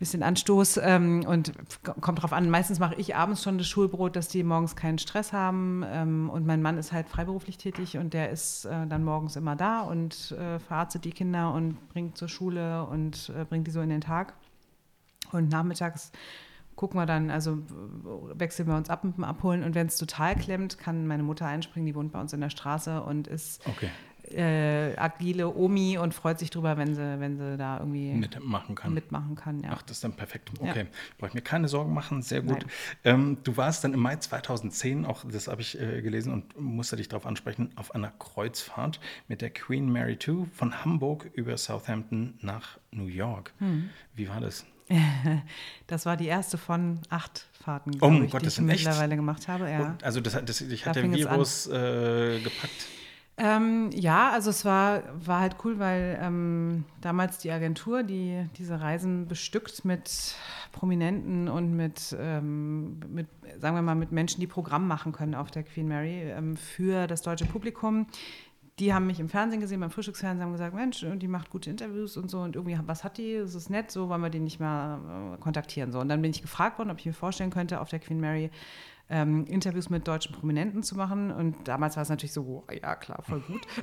[0.00, 2.48] bisschen Anstoß ähm, und kommt drauf an.
[2.50, 5.84] Meistens mache ich abends schon das Schulbrot, dass die morgens keinen Stress haben.
[5.86, 9.56] Ähm, und mein Mann ist halt freiberuflich tätig und der ist äh, dann morgens immer
[9.56, 13.82] da und äh, verarztet die Kinder und bringt zur Schule und äh, bringt die so
[13.82, 14.32] in den Tag.
[15.32, 16.12] Und nachmittags
[16.76, 17.58] gucken wir dann, also
[18.32, 21.46] wechseln wir uns ab mit dem Abholen und wenn es total klemmt, kann meine Mutter
[21.46, 23.90] einspringen, die wohnt bei uns in der Straße und ist okay
[24.34, 28.94] äh, agile Omi und freut sich drüber, wenn sie, wenn sie da irgendwie mitmachen kann.
[28.94, 29.70] Mitmachen kann ja.
[29.72, 30.50] Ach, das ist dann perfekt.
[30.58, 30.86] Okay, ja.
[31.18, 32.22] brauche ich mir keine Sorgen machen.
[32.22, 32.64] Sehr gut.
[33.04, 36.96] Ähm, du warst dann im Mai 2010, auch das habe ich äh, gelesen und musste
[36.96, 42.38] dich darauf ansprechen, auf einer Kreuzfahrt mit der Queen Mary II von Hamburg über Southampton
[42.40, 43.52] nach New York.
[43.58, 43.90] Hm.
[44.14, 44.64] Wie war das?
[45.86, 49.68] Das war die erste von acht Fahrten, oh, ich, Gott, die ich mittlerweile gemacht habe.
[49.68, 49.96] Ja.
[49.98, 52.86] Oh, also das, das, ich hatte der Virus äh, gepackt.
[53.42, 58.82] Ähm, ja, also es war, war halt cool, weil ähm, damals die Agentur, die diese
[58.82, 60.34] Reisen bestückt mit
[60.72, 63.28] Prominenten und mit, ähm, mit,
[63.58, 67.06] sagen wir mal, mit Menschen, die Programm machen können auf der Queen Mary ähm, für
[67.06, 68.06] das deutsche Publikum,
[68.78, 72.18] die haben mich im Fernsehen gesehen, beim Frühstücksfernsehen, haben gesagt, Mensch, die macht gute Interviews
[72.18, 74.60] und so und irgendwie, was hat die, das ist nett, so wollen wir die nicht
[74.60, 75.92] mehr äh, kontaktieren.
[75.92, 76.00] So.
[76.00, 78.50] Und dann bin ich gefragt worden, ob ich mir vorstellen könnte, auf der Queen Mary
[79.10, 81.32] ähm, Interviews mit deutschen Prominenten zu machen.
[81.32, 83.60] Und damals war es natürlich so, oh, ja klar, voll gut.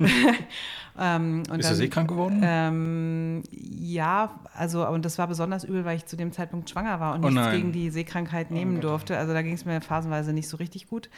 [0.98, 2.40] ähm, ist dann, er seekrank geworden?
[2.42, 7.14] Ähm, ja, also und das war besonders übel, weil ich zu dem Zeitpunkt schwanger war
[7.14, 9.18] und oh nichts gegen die Seekrankheit oh nehmen oh durfte.
[9.18, 11.10] Also da ging es mir phasenweise nicht so richtig gut.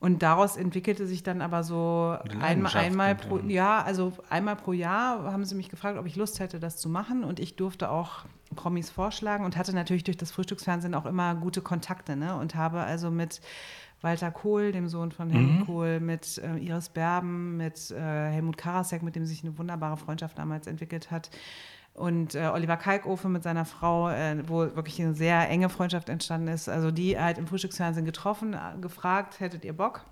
[0.00, 5.30] Und daraus entwickelte sich dann aber so einmal, einmal pro ja, also einmal pro Jahr
[5.30, 7.22] haben sie mich gefragt, ob ich Lust hätte, das zu machen.
[7.22, 8.24] Und ich durfte auch
[8.54, 12.16] Promis vorschlagen und hatte natürlich durch das Frühstücksfernsehen auch immer gute Kontakte.
[12.16, 12.36] Ne?
[12.36, 13.40] Und habe also mit
[14.00, 15.66] Walter Kohl, dem Sohn von Helmut mhm.
[15.66, 20.38] Kohl, mit äh, Iris Berben, mit äh, Helmut Karasek, mit dem sich eine wunderbare Freundschaft
[20.38, 21.30] damals entwickelt hat,
[21.94, 26.48] und äh, Oliver Kalkofe mit seiner Frau, äh, wo wirklich eine sehr enge Freundschaft entstanden
[26.48, 26.68] ist.
[26.68, 30.04] Also die halt im Frühstücksfernsehen getroffen, äh, gefragt, hättet ihr Bock?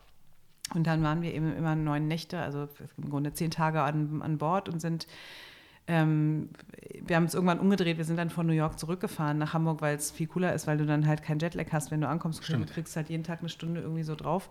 [0.74, 2.68] Und dann waren wir eben immer neun Nächte, also
[2.98, 5.06] im Grunde zehn Tage an, an Bord und sind
[5.88, 6.50] ähm,
[7.04, 7.96] wir haben es irgendwann umgedreht.
[7.96, 10.78] Wir sind dann von New York zurückgefahren nach Hamburg, weil es viel cooler ist, weil
[10.78, 12.44] du dann halt kein Jetlag hast, wenn du ankommst.
[12.44, 12.68] Stimmt.
[12.68, 14.50] Du kriegst halt jeden Tag eine Stunde irgendwie so drauf.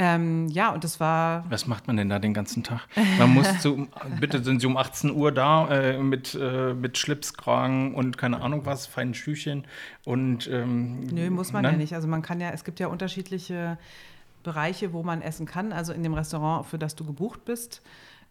[0.00, 1.44] Ähm, ja, und das war.
[1.50, 2.86] Was macht man denn da den ganzen Tag?
[3.18, 3.88] Man muss so,
[4.20, 8.64] bitte sind Sie um 18 Uhr da äh, mit, äh, mit Schlipskragen und keine Ahnung
[8.64, 9.64] was, feinen Schüchen
[10.04, 10.46] und.
[10.46, 11.72] Ähm, Nö, muss man nein?
[11.72, 11.94] ja nicht.
[11.94, 13.76] Also man kann ja, es gibt ja unterschiedliche
[14.44, 15.72] Bereiche, wo man essen kann.
[15.72, 17.82] Also in dem Restaurant, für das du gebucht bist.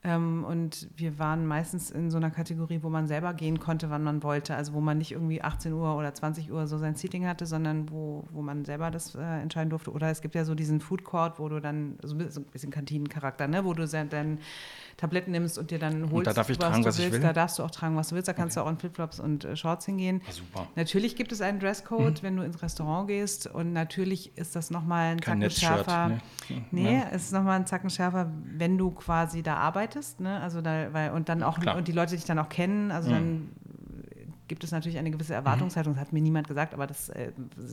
[0.04, 4.04] Ähm, und wir waren meistens in so einer Kategorie, wo man selber gehen konnte, wann
[4.04, 4.56] man wollte.
[4.56, 7.90] Also wo man nicht irgendwie 18 Uhr oder 20 Uhr so sein Seating hatte, sondern
[7.90, 9.92] wo, wo man selber das äh, entscheiden durfte.
[9.92, 13.48] Oder es gibt ja so diesen Food Court, wo du dann, so ein bisschen Kantinencharakter,
[13.48, 13.66] ne?
[13.66, 14.40] wo du dann
[14.98, 17.14] Tabletten nimmst und dir dann holst, da darf ich was tragen, du was willst.
[17.14, 17.20] Will?
[17.20, 18.28] Da darfst du auch tragen, was du willst.
[18.28, 18.64] Da kannst okay.
[18.64, 20.22] du auch in Flipflops und äh, Shorts hingehen.
[20.28, 20.68] Ah, super.
[20.76, 22.24] Natürlich gibt es einen Dresscode, mhm.
[22.24, 23.46] wenn du ins Restaurant gehst.
[23.46, 26.10] Und natürlich ist das nochmal ein Zacken schärfer.
[26.10, 26.22] Ne?
[26.72, 30.20] Nee, es ist nochmal ein Zacken schärfer, wenn du quasi da arbeitest.
[30.20, 30.40] Ne?
[30.42, 31.78] Also da, weil, und dann auch, Klar.
[31.78, 32.92] und die Leute dich dann auch kennen.
[32.92, 33.14] Also mhm.
[33.14, 33.50] dann
[34.48, 35.94] gibt es natürlich eine gewisse Erwartungshaltung.
[35.94, 37.32] Das hat mir niemand gesagt, aber das äh,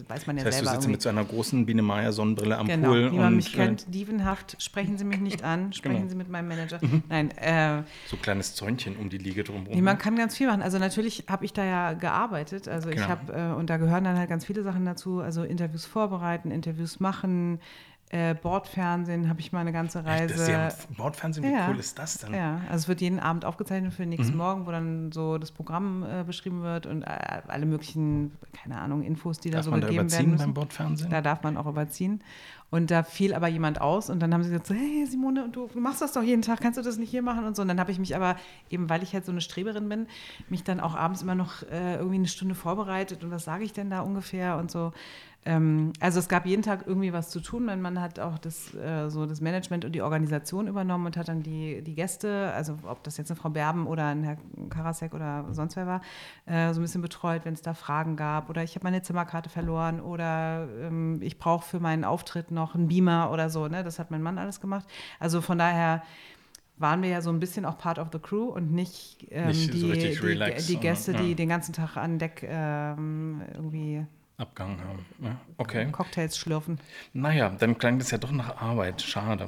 [0.09, 0.77] weiß man ja das heißt, selber.
[0.77, 3.13] Du sitzt mit so einer großen Biene Meier Sonnenbrille am genau, Pool.
[3.13, 6.09] Wie man mich kennt, äh, dievenhaft, sprechen Sie mich nicht an, sprechen genau.
[6.09, 6.79] Sie mit meinem Manager.
[6.81, 7.03] Mhm.
[7.09, 7.31] Nein.
[7.33, 9.81] Äh, so ein kleines Zäunchen um die Liege drumherum.
[9.83, 10.63] Man kann ganz viel machen.
[10.63, 12.69] Also natürlich habe ich da ja gearbeitet.
[12.69, 13.03] Also genau.
[13.03, 15.21] ich habe, äh, und da gehören dann halt ganz viele Sachen dazu.
[15.21, 17.61] Also Interviews vorbereiten, Interviews machen,
[18.15, 20.57] äh, Bordfernsehen habe ich mal eine ganze Reise.
[20.57, 21.69] Haben Bordfernsehen, wie ja.
[21.69, 22.33] cool ist das denn?
[22.33, 24.39] Ja, also es wird jeden Abend aufgezeichnet für den nächsten mhm.
[24.39, 27.09] Morgen, wo dann so das Programm äh, beschrieben wird und äh,
[27.49, 30.45] alle möglichen, keine Ahnung, Infos, die darf da so man gegeben da überziehen werden müssen.
[30.45, 31.11] beim Bordfernsehen?
[31.11, 32.23] Da darf man auch überziehen.
[32.71, 35.69] Und da fiel aber jemand aus und dann haben sie gesagt, so, hey Simone, du
[35.79, 37.63] machst das doch jeden Tag, kannst du das nicht hier machen und so.
[37.63, 38.37] Und dann habe ich mich aber,
[38.71, 40.07] eben weil ich halt so eine Streberin bin,
[40.49, 43.73] mich dann auch abends immer noch äh, irgendwie eine Stunde vorbereitet und was sage ich
[43.73, 44.93] denn da ungefähr und so.
[45.47, 47.65] Ähm, also es gab jeden Tag irgendwie was zu tun.
[47.67, 51.29] Mein Mann hat auch das, äh, so das Management und die Organisation übernommen und hat
[51.29, 54.37] dann die, die Gäste, also ob das jetzt eine Frau Berben oder ein Herr
[54.71, 56.01] Karasek oder sonst wer war,
[56.47, 59.51] äh, so ein bisschen betreut, wenn es da Fragen gab oder ich habe meine Zimmerkarte
[59.51, 63.69] verloren oder ähm, ich brauche für meinen Auftritt noch einen Beamer oder so.
[63.69, 63.85] Ne?
[63.85, 64.87] Das hat mein Mann alles gemacht.
[65.21, 66.03] Also von daher
[66.77, 69.75] waren wir ja so ein bisschen auch Part of the Crew und nicht, ähm, nicht
[69.75, 71.21] die, so die, die, Gäste, ja.
[71.21, 74.07] die den ganzen Tag an Deck ähm, irgendwie
[74.37, 75.07] abgehangen haben.
[75.23, 75.91] Ja, okay.
[75.93, 76.79] Cocktails schlürfen.
[77.13, 79.03] Naja, dann klang das ja doch nach Arbeit.
[79.03, 79.47] Schade.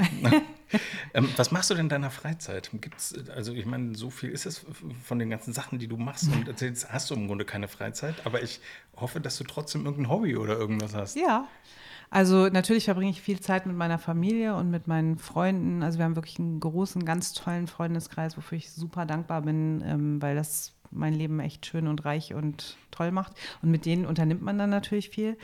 [1.14, 2.70] ähm, was machst du denn in deiner Freizeit?
[2.72, 4.64] Gibt's, also ich meine, so viel ist es
[5.02, 8.14] von den ganzen Sachen, die du machst und erzählst, hast du im Grunde keine Freizeit,
[8.24, 8.60] aber ich
[8.96, 11.16] hoffe, dass du trotzdem irgendein Hobby oder irgendwas hast.
[11.16, 11.48] Ja.
[12.08, 15.82] Also natürlich verbringe ich viel Zeit mit meiner Familie und mit meinen Freunden.
[15.82, 20.22] Also wir haben wirklich einen großen, ganz tollen Freundeskreis, wofür ich super dankbar bin, ähm,
[20.22, 23.32] weil das mein Leben echt schön und reich und toll macht.
[23.62, 25.36] Und mit denen unternimmt man dann natürlich viel.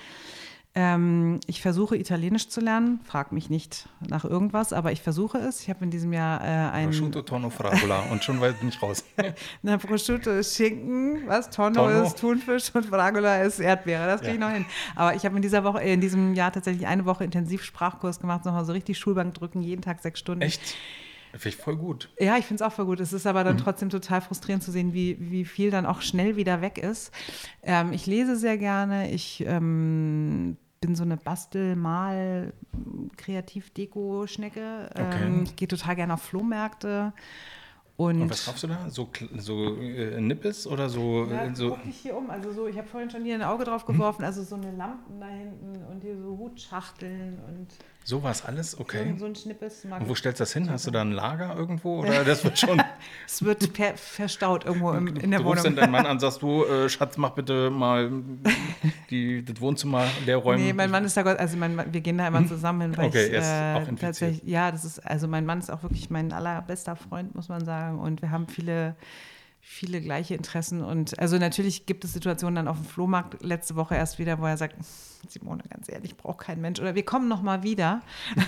[0.75, 5.61] Ähm, ich versuche Italienisch zu lernen, frag mich nicht nach irgendwas, aber ich versuche es.
[5.61, 8.81] Ich habe in diesem Jahr äh, ein Prosciutto, Tonno, Fragola und schon weit bin ich
[8.81, 9.05] raus.
[9.63, 14.07] Na, Prosciutto ist Schinken, was Tonno, Tonno, ist Thunfisch und Fragola ist Erdbeere.
[14.07, 14.35] Das kriege ja.
[14.37, 14.65] ich noch hin.
[14.97, 18.47] Aber ich habe in dieser Woche, in diesem Jahr tatsächlich eine Woche intensiv Sprachkurs gemacht,
[18.47, 20.41] nochmal so richtig Schulbank drücken, jeden Tag sechs Stunden.
[20.41, 20.75] Echt?
[21.33, 22.11] Finde ich voll gut.
[22.19, 23.01] Ja, ich finde es auch voll gut.
[23.01, 23.61] Es ist aber dann mhm.
[23.61, 27.13] trotzdem total frustrierend zu sehen, wie, wie viel dann auch schnell wieder weg ist.
[27.63, 29.11] Ähm, ich lese sehr gerne.
[29.11, 32.53] Ich ähm, bin so eine Bastel-, Mal-,
[33.17, 34.91] Kreativ-Deko-Schnecke.
[34.91, 35.25] Okay.
[35.25, 37.15] Ähm, ich gehe total gerne auf Flohmärkte.
[37.97, 38.89] Und, und, was kaufst du da?
[38.89, 41.27] So, so äh, Nippes oder so?
[41.31, 42.31] Ja, äh, so guck dich hier um.
[42.31, 44.21] Also so, ich habe vorhin schon hier ein Auge drauf geworfen.
[44.21, 44.27] Hm.
[44.27, 47.69] Also so eine Lampen da hinten und hier so Hutschachteln und
[48.05, 49.15] so war es alles, okay.
[49.17, 49.85] So ein Schnippes.
[49.85, 50.69] Und wo stellst du das hin?
[50.71, 52.83] Hast du da ein Lager irgendwo oder das wird schon?
[53.27, 55.59] es wird verstaut irgendwo im, in der du Wohnung.
[55.59, 58.11] Du dann deinen Mann an, sagst du, äh, Schatz, mach bitte mal
[59.11, 60.65] die, das Wohnzimmer leer räumen.
[60.65, 62.49] Nee, mein Mann ist da Gott, also mein, wir gehen da immer hm?
[62.49, 62.97] zusammen hin.
[62.97, 64.43] Weil okay, ich, er ist äh, auch infiziert.
[64.45, 68.01] Ja, das ist, also mein Mann ist auch wirklich mein allerbester Freund, muss man sagen.
[68.01, 68.97] Und wir haben viele
[69.65, 70.83] viele gleiche Interessen.
[70.83, 74.45] Und also natürlich gibt es Situationen dann auf dem Flohmarkt letzte Woche erst wieder, wo
[74.45, 74.77] er sagt,
[75.29, 76.81] Simone, ganz ehrlich, braucht kein Mensch.
[76.81, 78.03] Oder wir kommen noch mal wieder.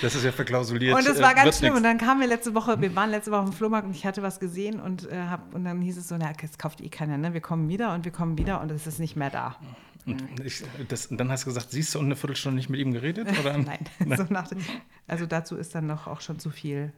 [0.00, 0.96] Das ist ja verklausuliert.
[0.96, 1.74] Und das war ganz schlimm.
[1.74, 1.76] Nix.
[1.78, 4.04] Und dann kamen wir letzte Woche, wir waren letzte Woche auf dem Flohmarkt und ich
[4.04, 6.88] hatte was gesehen und, äh, hab, und dann hieß es so, na, das kauft eh
[6.88, 7.34] keiner, ne?
[7.34, 9.56] Wir kommen wieder und wir kommen wieder und es ist nicht mehr da.
[10.04, 12.80] Und, ich, das, und dann hast du gesagt, siehst du und eine Viertelstunde nicht mit
[12.80, 13.28] ihm geredet?
[13.38, 13.58] Oder?
[13.58, 14.18] Nein, Nein.
[14.18, 14.50] So nach,
[15.06, 16.92] also dazu ist dann noch auch schon zu viel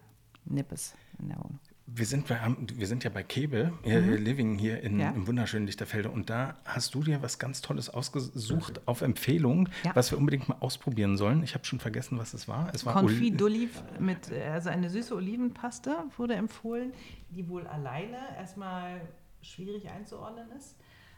[0.46, 1.58] Nippes in der Wohnung.
[1.86, 2.40] Wir sind, bei,
[2.74, 4.14] wir sind ja bei Kebel, mhm.
[4.14, 5.10] Living hier in, ja.
[5.10, 6.10] im wunderschönen Lichterfelde.
[6.10, 9.94] Und da hast du dir was ganz Tolles ausgesucht auf Empfehlung, ja.
[9.94, 11.42] was wir unbedingt mal ausprobieren sollen.
[11.42, 12.70] Ich habe schon vergessen, was es war.
[12.72, 16.92] Es war Confit d'Olive mit, also eine süße Olivenpaste wurde empfohlen,
[17.30, 19.02] die wohl alleine erstmal
[19.42, 20.76] schwierig einzuordnen ist.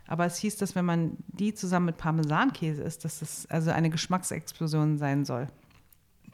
[0.08, 3.90] Aber es hieß, dass wenn man die zusammen mit Parmesankäse isst, dass das also eine
[3.90, 5.48] Geschmacksexplosion sein soll.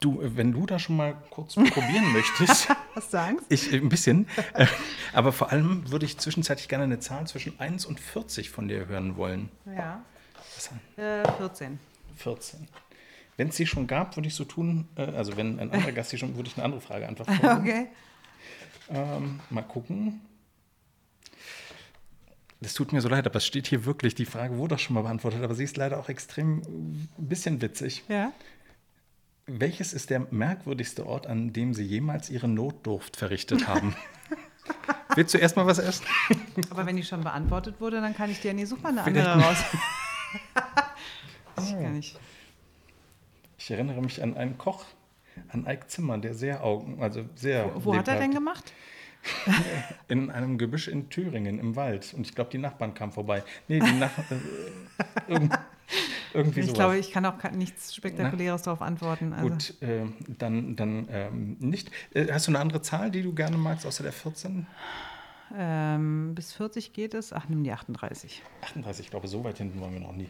[0.03, 2.67] Du, wenn du da schon mal kurz probieren möchtest.
[2.93, 3.45] Hast du Angst?
[3.47, 4.27] Ich, ein bisschen.
[4.53, 4.67] Äh,
[5.13, 8.87] aber vor allem würde ich zwischenzeitlich gerne eine Zahl zwischen 1 und 40 von dir
[8.87, 9.49] hören wollen.
[9.65, 10.03] Ja.
[10.97, 11.79] Äh, 14.
[12.17, 12.67] 14.
[13.37, 16.09] Wenn es sie schon gab, würde ich so tun, äh, also wenn ein anderer Gast
[16.09, 17.61] sie schon, würde ich eine andere Frage einfach fragen.
[17.61, 17.87] Okay.
[18.89, 20.19] Ähm, mal gucken.
[22.59, 24.95] Das tut mir so leid, aber es steht hier wirklich, die Frage wurde doch schon
[24.95, 28.03] mal beantwortet, aber sie ist leider auch extrem ein bisschen witzig.
[28.09, 28.33] Ja.
[29.45, 33.95] Welches ist der merkwürdigste Ort, an dem Sie jemals Ihre Notdurft verrichtet haben?
[35.15, 36.05] Willst du erst mal was essen?
[36.69, 39.43] Aber wenn die schon beantwortet wurde, dann kann ich dir nie such mal eine andere
[39.43, 39.57] raus.
[41.57, 42.17] ich gar nicht.
[43.57, 44.85] Ich erinnere mich an einen Koch,
[45.49, 47.75] an Eik Zimmer, der sehr Augen, also sehr.
[47.75, 48.71] Wo, wo hat er denn gemacht?
[50.07, 52.13] in einem Gebüsch in Thüringen im Wald.
[52.13, 53.43] Und ich glaube, die Nachbarn kamen vorbei.
[53.67, 54.41] Nee, die Nachbarn.
[55.27, 55.49] Äh,
[56.33, 56.77] irgendwie ich sowas.
[56.77, 59.33] glaube, ich kann auch nichts Spektakuläres darauf antworten.
[59.33, 59.49] Also.
[59.49, 60.05] Gut, äh,
[60.37, 61.91] dann, dann ähm, nicht.
[62.13, 64.67] Äh, hast du eine andere Zahl, die du gerne magst, außer der 14?
[65.55, 67.33] Ähm, bis 40 geht es.
[67.33, 68.41] Ach, nimm die 38.
[68.61, 70.29] 38, ich glaube, so weit hinten wollen wir noch nie.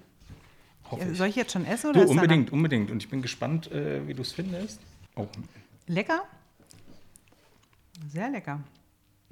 [0.91, 1.91] Ja, soll ich jetzt schon essen?
[1.91, 2.91] Oder du, unbedingt, unbedingt.
[2.91, 4.79] Und ich bin gespannt, äh, wie du es findest.
[5.15, 5.27] Oh.
[5.87, 6.23] Lecker?
[8.09, 8.59] Sehr lecker.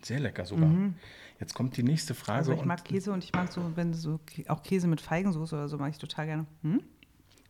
[0.02, 0.70] Sehr lecker sogar.
[0.70, 0.96] Mhm.
[1.42, 2.38] Jetzt kommt die nächste Frage.
[2.38, 5.68] Also ich mag Käse und ich mag so, wenn so auch Käse mit Feigensoße oder
[5.68, 6.46] so mag ich total gerne.
[6.62, 6.82] Hm?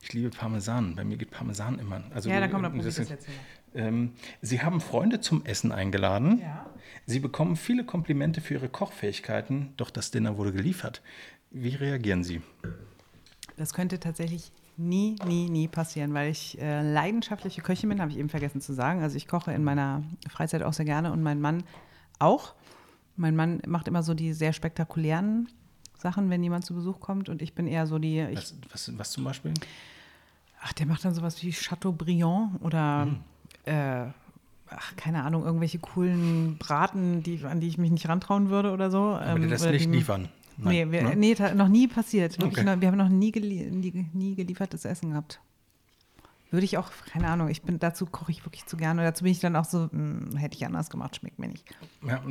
[0.02, 0.96] Ich liebe Parmesan.
[0.96, 2.02] Bei mir geht Parmesan immer.
[2.12, 3.28] Also ja, dann kommt dann das jetzt
[3.76, 6.40] ähm, Sie haben Freunde zum Essen eingeladen.
[6.40, 6.66] Ja.
[7.06, 11.02] Sie bekommen viele Komplimente für Ihre Kochfähigkeiten, doch das Dinner wurde geliefert.
[11.52, 12.42] Wie reagieren Sie?
[13.58, 18.18] Das könnte tatsächlich nie, nie, nie passieren, weil ich äh, leidenschaftliche Köchin bin, habe ich
[18.18, 19.04] eben vergessen zu sagen.
[19.04, 21.64] Also ich koche in meiner Freizeit auch sehr gerne und mein Mann
[22.20, 22.56] auch.
[23.22, 25.48] Mein Mann macht immer so die sehr spektakulären
[25.96, 27.30] Sachen, wenn jemand zu Besuch kommt.
[27.30, 28.20] Und ich bin eher so die.
[28.20, 29.54] Ich, was, was, was, zum Beispiel?
[30.62, 33.06] Ach, der macht dann sowas wie Chateaubriand oder.
[33.06, 33.20] Mhm.
[33.66, 34.06] Äh,
[34.70, 38.90] ach, keine Ahnung, irgendwelche coolen Braten, die, an die ich mich nicht rantrauen würde oder
[38.90, 39.16] so.
[39.16, 40.30] Aber ähm, das nicht liefern.
[40.58, 41.16] Nein, nee, wir, ne?
[41.16, 42.42] nee, noch nie passiert.
[42.42, 42.64] Okay.
[42.64, 45.40] noch, wir haben noch nie, gelie nie, nie geliefertes Essen gehabt.
[46.52, 49.04] Würde ich auch, keine Ahnung, ich bin dazu koche ich wirklich zu gerne.
[49.04, 51.66] Dazu bin ich dann auch so, mh, hm, hätte ich anders gemacht, schmeckt mir nicht.
[52.06, 52.22] Ja,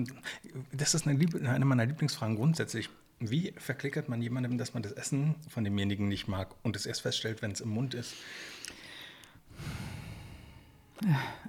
[0.72, 1.18] das ist eine,
[1.48, 2.90] eine meiner Lieblingsfragen grundsätzlich.
[3.18, 7.00] Wie verklickert man jemandem, dass man das Essen von demjenigen nicht mag und es erst
[7.02, 8.14] feststellt, wenn es im Mund ist?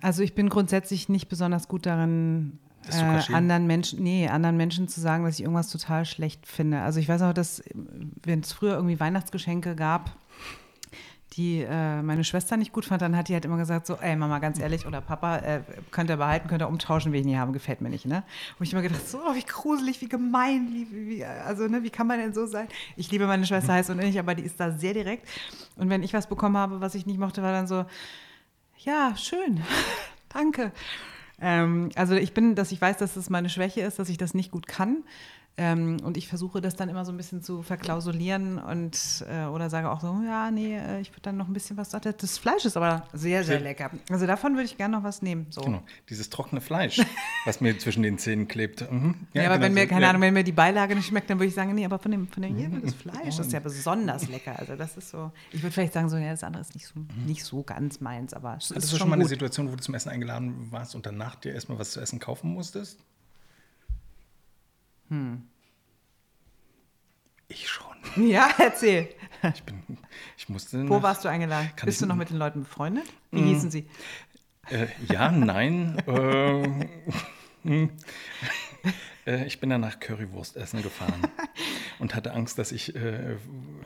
[0.02, 2.58] Also ich bin grundsätzlich nicht besonders gut darin,
[2.90, 6.82] äh, anderen Menschen, nee, anderen Menschen zu sagen, dass ich irgendwas total schlecht finde.
[6.82, 7.64] Also ich weiß auch, dass
[8.24, 10.16] wenn es früher irgendwie Weihnachtsgeschenke gab,
[11.34, 14.16] die äh, meine Schwester nicht gut fand, dann hat die halt immer gesagt so, ey
[14.16, 17.38] Mama, ganz ehrlich, oder Papa, äh, könnt ihr behalten, könnt ihr umtauschen, will ich nicht
[17.38, 18.24] haben, gefällt mir nicht, ne?
[18.60, 21.90] Und ich immer gedacht, so, oh, wie gruselig, wie gemein, wie, wie, also, ne, wie
[21.90, 22.68] kann man denn so sein?
[22.98, 25.28] Ich liebe meine Schwester heiß und ähnlich, aber die ist da sehr direkt.
[25.78, 27.86] Und wenn ich was bekommen habe, was ich nicht mochte, war dann so,
[28.80, 29.62] ja, schön,
[30.30, 30.74] danke.
[31.40, 34.34] Ähm, also ich bin, dass ich weiß, dass das meine Schwäche ist, dass ich das
[34.34, 35.04] nicht gut kann.
[35.64, 39.70] Ähm, und ich versuche das dann immer so ein bisschen zu verklausulieren und äh, oder
[39.70, 41.89] sage auch so, ja, nee, äh, ich würde dann noch ein bisschen was.
[41.89, 43.91] Das Fleisch ist aber sehr, sehr lecker.
[44.09, 45.45] Also davon würde ich gerne noch was nehmen.
[45.51, 45.62] So.
[45.62, 46.99] Genau, dieses trockene Fleisch,
[47.45, 48.91] was mir zwischen den Zähnen klebt.
[48.91, 49.28] Mhm.
[49.34, 50.09] Ja, ja, aber genau wenn mir, keine ja.
[50.09, 52.28] Ahnung, wenn mir die Beilage nicht schmeckt, dann würde ich sagen, nee, aber von dem,
[52.28, 54.57] von dem hier, das Fleisch, das ist ja besonders lecker.
[54.57, 56.99] Also das ist so, ich würde vielleicht sagen, so, ja, das andere ist nicht so,
[56.99, 57.26] mhm.
[57.28, 59.26] nicht so ganz meins, aber es Hattest ist du schon mal gut.
[59.26, 62.18] eine Situation, wo du zum Essen eingeladen warst und danach dir erstmal was zu essen
[62.18, 62.97] kaufen musstest?
[65.09, 65.43] Hm.
[68.16, 68.22] Ich.
[68.32, 69.09] Ja, erzähl.
[69.53, 69.82] Ich, bin,
[70.38, 70.88] ich musste.
[70.88, 71.72] Wo nach, warst du eingeladen?
[71.84, 73.05] Bist du noch mit den Leuten befreundet?
[73.32, 73.88] Wie mm, hießen sie?
[74.70, 75.97] Äh, ja, nein.
[76.07, 76.64] äh,
[79.26, 81.22] äh, ich bin dann nach Currywurst essen gefahren
[81.99, 83.38] und hatte Angst, dass ich äh,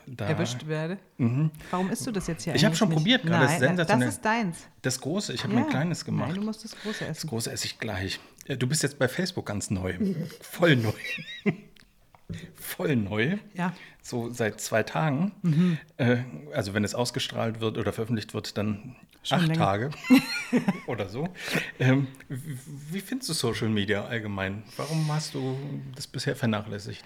[0.06, 0.98] da erwischt werde.
[1.16, 1.50] Mhm.
[1.70, 2.54] Warum isst du das jetzt hier?
[2.54, 2.98] Ich habe schon nicht?
[2.98, 3.24] probiert.
[3.24, 4.68] Nein, das ist Das ist deins.
[4.82, 5.32] Das große.
[5.32, 5.60] Ich habe ja.
[5.60, 6.28] ein kleines gemacht.
[6.28, 7.22] Nein, du musst das große essen.
[7.22, 8.20] Das große esse ich gleich.
[8.46, 9.98] du bist jetzt bei Facebook ganz neu.
[10.40, 10.92] Voll neu.
[12.54, 13.38] Voll neu.
[13.54, 13.72] Ja.
[14.02, 15.32] So seit zwei Tagen.
[15.42, 15.78] Mhm.
[15.96, 16.18] Äh,
[16.52, 18.96] also wenn es ausgestrahlt wird oder veröffentlicht wird, dann
[19.26, 19.58] Schon acht länger.
[19.58, 19.90] Tage
[20.86, 21.28] oder so.
[21.80, 24.62] Ähm, wie findest du Social Media allgemein?
[24.76, 25.56] Warum hast du
[25.96, 27.04] das bisher vernachlässigt?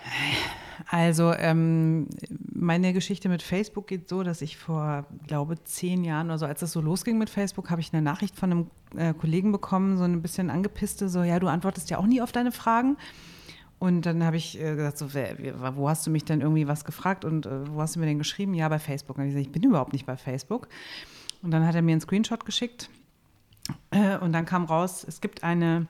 [0.86, 2.08] Also ähm,
[2.52, 6.60] meine Geschichte mit Facebook geht so, dass ich vor, glaube zehn Jahren oder so, als
[6.60, 10.04] das so losging mit Facebook, habe ich eine Nachricht von einem äh, Kollegen bekommen, so
[10.04, 12.98] ein bisschen angepisste, so ja, du antwortest ja auch nie auf deine Fragen.
[13.80, 17.24] Und dann habe ich äh, gesagt, so, wo hast du mich denn irgendwie was gefragt
[17.24, 18.52] und äh, wo hast du mir denn geschrieben?
[18.52, 19.16] Ja, bei Facebook.
[19.16, 20.68] Und ich gesagt, ich bin überhaupt nicht bei Facebook.
[21.42, 22.90] Und dann hat er mir einen Screenshot geschickt.
[23.90, 25.86] Äh, und dann kam raus, es gibt eine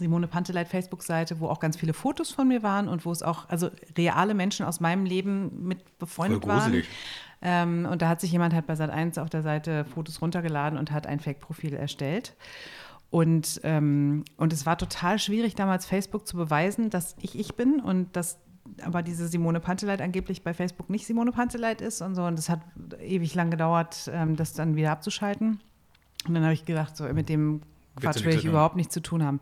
[0.00, 3.48] Simone Panteleit Facebook-Seite, wo auch ganz viele Fotos von mir waren und wo es auch,
[3.48, 6.82] also reale Menschen aus meinem Leben mit befreundet waren.
[7.42, 10.90] Ähm, und da hat sich jemand halt bei Sat1 auf der Seite Fotos runtergeladen und
[10.90, 12.34] hat ein Fake-Profil erstellt.
[13.10, 17.80] Und, ähm, und es war total schwierig, damals Facebook zu beweisen, dass ich ich bin
[17.80, 18.38] und dass
[18.82, 22.24] aber diese Simone Panteleit angeblich bei Facebook nicht Simone Panteleit ist und so.
[22.24, 22.60] Und es hat
[23.00, 25.60] ewig lang gedauert, ähm, das dann wieder abzuschalten.
[26.26, 27.62] Und dann habe ich gedacht, so mit dem
[27.96, 29.40] Quatsch will ich überhaupt nichts zu tun haben.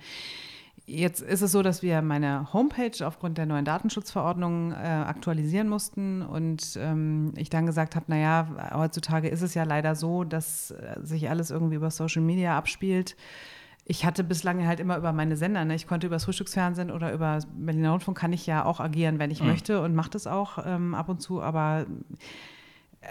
[0.87, 6.23] Jetzt ist es so, dass wir meine Homepage aufgrund der neuen Datenschutzverordnung äh, aktualisieren mussten
[6.23, 10.97] und ähm, ich dann gesagt habe, naja, heutzutage ist es ja leider so, dass äh,
[11.03, 13.17] sich alles irgendwie über Social Media abspielt
[13.91, 15.75] ich hatte bislang halt immer über meine Sender, ne?
[15.75, 19.31] ich konnte über das Frühstücksfernsehen oder über Berliner Rundfunk kann ich ja auch agieren, wenn
[19.31, 19.49] ich mhm.
[19.49, 21.87] möchte und mache das auch ähm, ab und zu, aber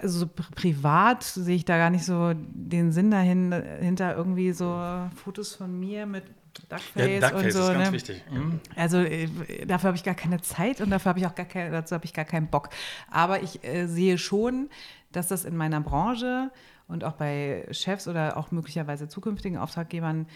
[0.01, 4.79] also privat sehe ich da gar nicht so den Sinn dahin, hinter irgendwie so
[5.15, 6.25] Fotos von mir mit
[6.69, 7.59] Duckface, ja, Duckface und so.
[7.59, 7.93] Ist ganz ne?
[7.93, 8.23] wichtig.
[8.29, 8.59] Mhm.
[8.75, 9.27] Also äh,
[9.65, 12.05] dafür habe ich gar keine Zeit und dafür habe ich auch gar keine, dazu habe
[12.05, 12.69] ich gar keinen Bock.
[13.09, 14.69] Aber ich äh, sehe schon,
[15.11, 16.51] dass das in meiner Branche
[16.87, 20.27] und auch bei Chefs oder auch möglicherweise zukünftigen Auftraggebern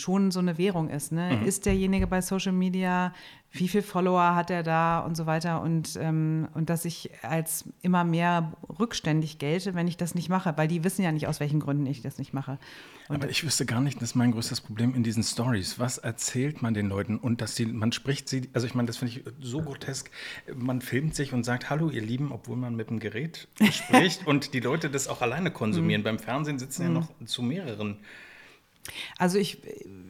[0.00, 1.12] schon so eine Währung ist.
[1.12, 1.38] Ne?
[1.40, 1.46] Mhm.
[1.46, 3.12] Ist derjenige bei Social Media,
[3.50, 7.64] wie viele Follower hat er da und so weiter und, ähm, und dass ich als
[7.80, 11.40] immer mehr rückständig gelte, wenn ich das nicht mache, weil die wissen ja nicht, aus
[11.40, 12.58] welchen Gründen ich das nicht mache.
[13.08, 15.78] Und Aber ich wüsste gar nicht, das ist mein größtes Problem in diesen Stories.
[15.78, 18.98] Was erzählt man den Leuten und dass sie, man spricht sie, also ich meine, das
[18.98, 20.10] finde ich so grotesk.
[20.54, 24.52] Man filmt sich und sagt, hallo ihr Lieben, obwohl man mit dem Gerät spricht und
[24.52, 26.02] die Leute das auch alleine konsumieren.
[26.02, 26.04] Mhm.
[26.04, 26.94] Beim Fernsehen sitzen ja mhm.
[26.94, 27.96] noch zu mehreren
[29.18, 29.62] also ich,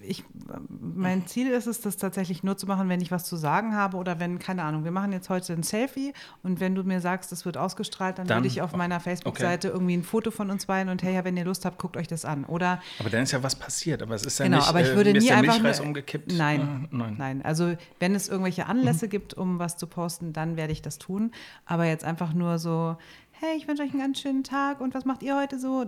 [0.03, 0.25] ich,
[0.69, 3.97] mein Ziel ist es, das tatsächlich nur zu machen, wenn ich was zu sagen habe
[3.97, 6.13] oder wenn, keine Ahnung, wir machen jetzt heute ein Selfie
[6.43, 9.69] und wenn du mir sagst, das wird ausgestrahlt, dann, dann würde ich auf meiner Facebook-Seite
[9.69, 9.77] okay.
[9.77, 12.09] irgendwie ein Foto von uns beiden und hey, ja, wenn ihr Lust habt, guckt euch
[12.09, 12.45] das an.
[12.45, 14.95] Oder aber dann ist ja was passiert, aber es ist ja genau, nicht, aber ich
[14.95, 16.33] würde äh, nie einfach Milchreis umgekippt.
[16.33, 17.43] Nein, äh, nein, nein.
[17.43, 19.11] Also wenn es irgendwelche Anlässe mhm.
[19.11, 21.33] gibt, um was zu posten, dann werde ich das tun.
[21.67, 22.97] Aber jetzt einfach nur so,
[23.41, 25.85] hey, ich wünsche euch einen ganz schönen Tag und was macht ihr heute so?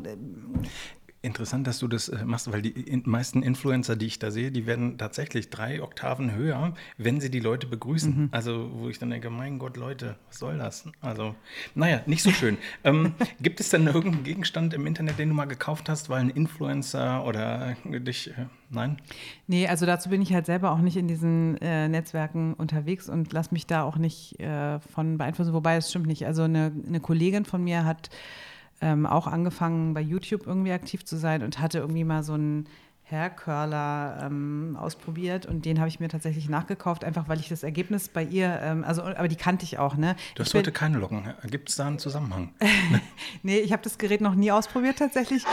[1.22, 4.64] Interessant, dass du das äh, machst, weil die meisten Influencer, die ich da sehe, die
[4.64, 8.16] werden tatsächlich drei Oktaven höher, wenn sie die Leute begrüßen.
[8.16, 8.28] Mhm.
[8.32, 10.86] Also, wo ich dann denke, mein Gott, Leute, was soll das?
[11.02, 11.34] Also,
[11.74, 12.56] naja, nicht so schön.
[12.84, 16.30] ähm, gibt es denn irgendeinen Gegenstand im Internet, den du mal gekauft hast, weil ein
[16.30, 18.96] Influencer oder dich, äh, nein?
[19.46, 23.34] Nee, also dazu bin ich halt selber auch nicht in diesen äh, Netzwerken unterwegs und
[23.34, 25.52] lass mich da auch nicht äh, von beeinflussen.
[25.52, 26.24] Wobei, es stimmt nicht.
[26.24, 28.08] Also, eine, eine Kollegin von mir hat
[28.80, 32.66] ähm, auch angefangen, bei YouTube irgendwie aktiv zu sein und hatte irgendwie mal so einen
[33.10, 38.08] Haircurler ähm, ausprobiert und den habe ich mir tatsächlich nachgekauft, einfach weil ich das Ergebnis
[38.08, 39.96] bei ihr, ähm, also aber die kannte ich auch.
[39.96, 40.16] Ne?
[40.36, 41.34] Du hast heute keine Locken.
[41.50, 42.54] Gibt es da einen Zusammenhang?
[43.42, 45.44] nee, ich habe das Gerät noch nie ausprobiert tatsächlich.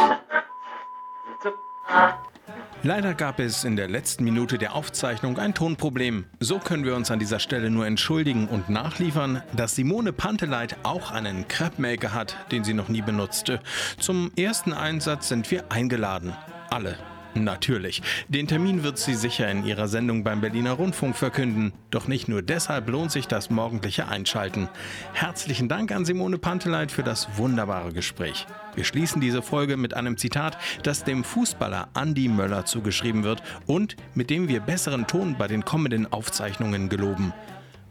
[2.84, 6.26] Leider gab es in der letzten Minute der Aufzeichnung ein Tonproblem.
[6.40, 11.12] So können wir uns an dieser Stelle nur entschuldigen und nachliefern, dass Simone Panteleit auch
[11.12, 13.60] einen Crepmaker hat, den sie noch nie benutzte.
[14.00, 16.34] Zum ersten Einsatz sind wir eingeladen.
[16.70, 16.98] Alle.
[17.44, 18.02] Natürlich.
[18.28, 21.74] Den Termin wird sie sicher in ihrer Sendung beim Berliner Rundfunk verkünden.
[21.92, 24.70] Doch nicht nur deshalb lohnt sich das morgendliche Einschalten.
[25.14, 28.48] Herzlichen Dank an Simone Panteleit für das wunderbare Gespräch.
[28.76, 33.96] Wir schließen diese Folge mit einem Zitat, das dem Fußballer Andy Möller zugeschrieben wird und
[34.14, 37.34] mit dem wir besseren Ton bei den kommenden Aufzeichnungen geloben.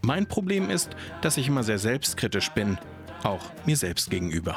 [0.02, 0.90] Mein Problem ist,
[1.22, 2.78] dass ich immer sehr selbstkritisch bin,
[3.22, 4.56] auch mir selbst gegenüber.